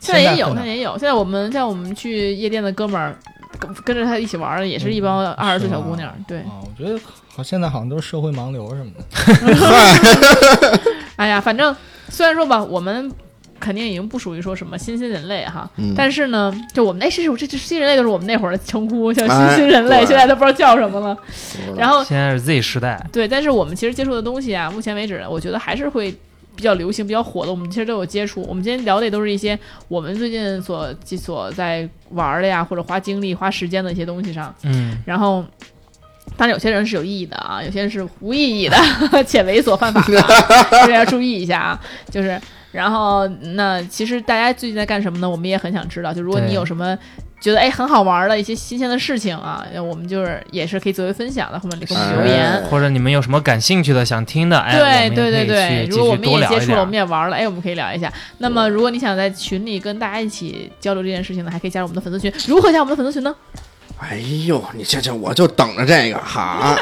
[0.00, 0.90] 现在也有，现在也有。
[0.98, 3.16] 现在我们像我们去夜店的哥们儿，
[3.60, 6.12] 跟跟着他一起玩的，也是一帮二十岁小姑娘。
[6.26, 10.80] 对，啊，我觉得好现在好像都是社会盲流什么的。
[11.14, 11.74] 哎呀，反正
[12.08, 13.12] 虽然说吧，我们
[13.62, 21.16] 肯定已经不属于说什么新兴人类哈，嗯但是呢，就我们那，是这这新人类都是我们那会儿的称呼，像新哎兴人类，对现在都不知道叫什么了。
[21.76, 26.10] 然后现在是 Z 时代，对，但是我们其实接触的东西啊，目前为止，我觉得还是会
[26.56, 27.50] 比较流行、比较火的。
[27.50, 28.42] 我们其实都有接触。
[28.42, 29.58] 我们今天聊的也都是一些
[29.88, 34.54] 我们最近所所在玩的呀，或者花精力、花时间的一些东西上。
[34.64, 35.44] 嗯，然后，
[36.36, 38.76] 当然有些人是有意义的啊，有些人是无意义的
[39.26, 41.80] 且猥琐犯法的啊，这 个要注意一下啊。
[42.10, 42.40] 就是，
[42.72, 45.30] 然后那其实大家最近在干什么呢？
[45.30, 46.12] 我们也很想知道。
[46.12, 46.98] 就如果你有什么
[47.40, 52.52] 觉得哎很好玩的一些新鲜的事情啊，我们就是也是可以作为分享的，后面给我们留言。
[52.52, 56.94] 哎或者你们有什么感兴趣的、想听的，哎，我对们对对对，也可以去如果我们继续多聊一也接触了，我们。
[56.94, 58.10] 也玩了，哎，我们可以聊一下。
[58.38, 62.32] 那么，如果你想在群里跟大家一起交流这件事情呢，还可以加入我们的粉丝群。
[62.46, 63.34] 如何加我们的粉丝群呢？
[63.98, 64.16] 哎
[64.46, 66.74] 呦，你这这我就等着这个哈。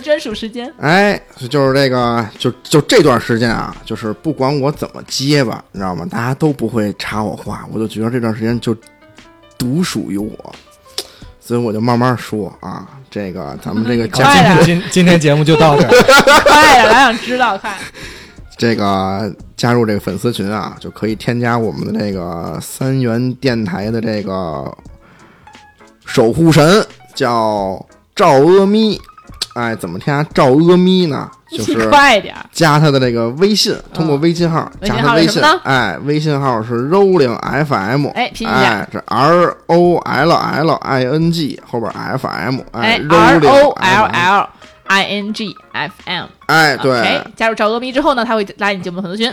[0.00, 0.72] 专属时间。
[0.80, 6.06] 哎，就是这个，就就这段时间啊，就是不管我怎么结巴，你知道吗？
[6.10, 8.76] 大家都不会插我话，我就觉得这段时间就
[9.56, 10.54] 独属于我，
[11.40, 12.86] 所以我就慢慢说啊。
[13.10, 15.88] 这个咱们这个 加快点今今天节目就到这儿。
[16.44, 17.74] 快点，来想知道，快！
[18.58, 24.70] 这个加入这个粉丝群啊，就可以添加我们的这个三元电台的这个
[26.04, 29.00] 守护神，叫赵阿咪。
[29.58, 31.28] 哎，怎么添加赵阿咪呢？
[31.50, 32.44] 就是快点儿。
[32.52, 44.04] 加他的这个微信，通过微信号、加他微信号是什么呢，哎，微信号是 rolling FM，哎拼一下哎，这 R O L L I N G 后边 F M，哎，R O L FM
[44.12, 44.48] L
[44.86, 46.26] I N G F M。
[46.46, 49.32] 哎，对加入赵阿咪之后呢，他会拉你进我们的粉丝群。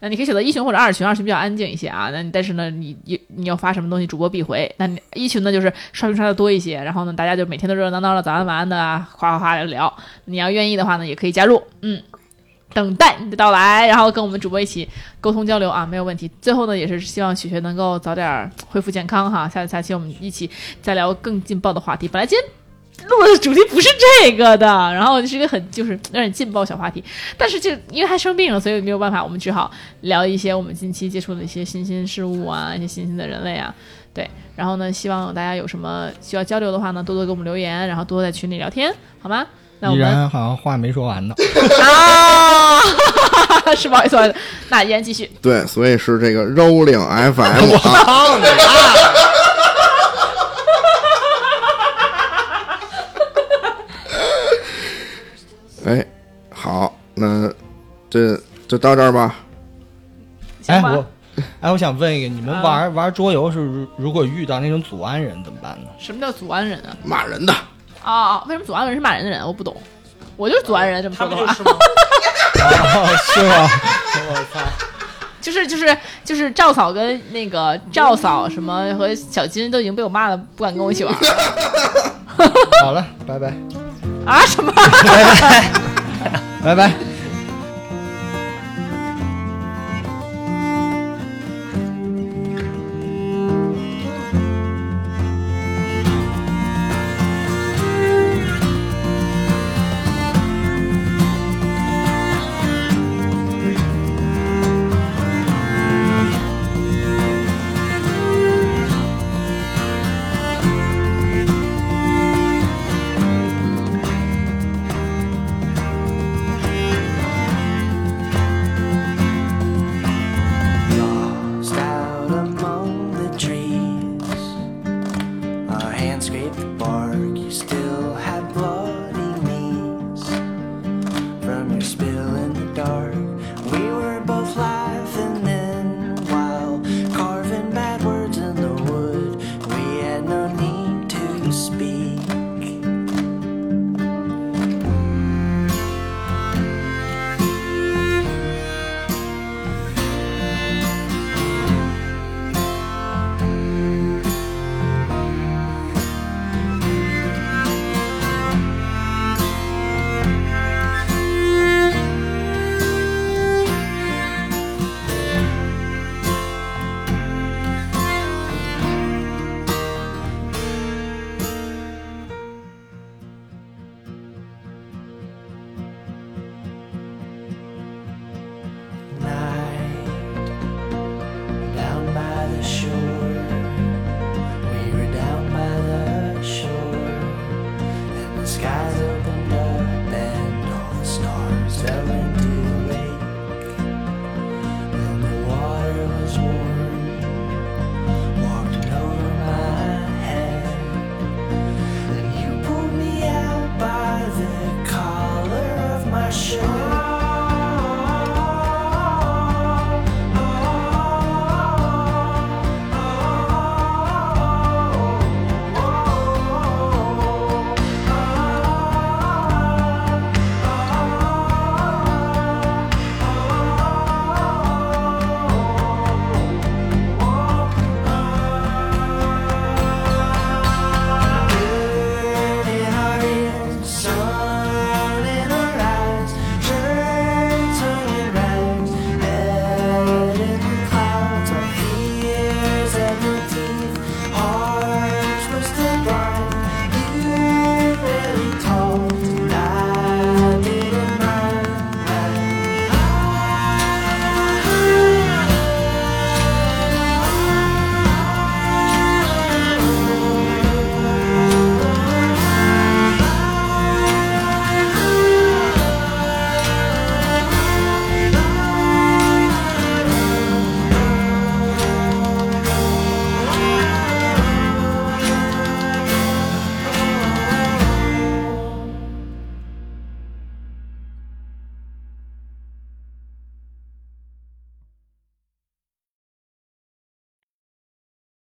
[0.00, 2.10] 那你可以选择一群或者二群，二群比较安静一些啊。
[2.10, 4.70] 那但是呢，你你你要发什么东西，主播必回。
[4.78, 9.94] 那你一群呢，就是刷屏刷的多一些，然后呢，大家就每天都热热闹闹的，早安晚安的啊，哗哗哗的聊。
[10.24, 11.62] 你要愿意的话呢，也可以加入。
[11.82, 12.02] 嗯，
[12.72, 14.88] 等待你的到来，然后跟我们主播一起
[15.20, 16.30] 沟通交流啊，没有问题。
[16.40, 19.48] 最后呢，也是希望雪雪能够早点恢复健康哈。
[19.48, 20.48] 下下期我们一起
[20.80, 22.08] 再聊更劲爆的话题。
[22.08, 22.50] 本来今天
[23.08, 23.88] 录的主题不是
[24.22, 27.02] 这个的，然后是一个很就是让你劲爆小话题，
[27.36, 29.70] 但是就因为他生病了，所以没有办法，我们只好
[30.02, 33.74] 聊一些我们近期接触的一些新兴事物啊，一些新兴的人类啊，
[34.12, 39.46] 对，然后呢，希望大家有什么需要交流的话呢，多多给我们留言，然后多多在群里聊天，好吗？
[39.82, 41.34] 那我依们然好像话没说完呢。
[41.80, 42.78] 啊，
[43.74, 44.36] 是不好意思，不好意思，
[44.68, 45.30] 那依然继续。
[45.40, 47.00] 对，所以是这个 Rolling
[47.32, 48.38] FM 啊。
[58.70, 59.34] 就到这儿吧。
[60.68, 61.04] 哎，行吧我，
[61.60, 65.88] 哎，我想问一个，你们啊玩、玩桌游是如如果遇到那种祖安人怎么办呢？
[65.98, 66.94] 什么叫祖安人啊？
[67.02, 67.52] 骂人的，
[68.04, 69.44] 啊、为什么祖安人是骂人的人？
[69.44, 69.76] 我不懂。
[70.36, 71.72] 我就是祖安人，这么说的话，是吗？
[72.94, 73.68] 哦，是吗？
[74.30, 74.60] 我 操！
[75.40, 81.20] 就是就是就是赵嫂跟那个赵嫂什么和小金都已经被我骂的不敢跟我一起玩了
[82.84, 83.52] 好了，拜拜，
[84.26, 84.70] 啊什么？
[84.72, 85.70] 拜拜
[86.62, 87.09] 拜拜。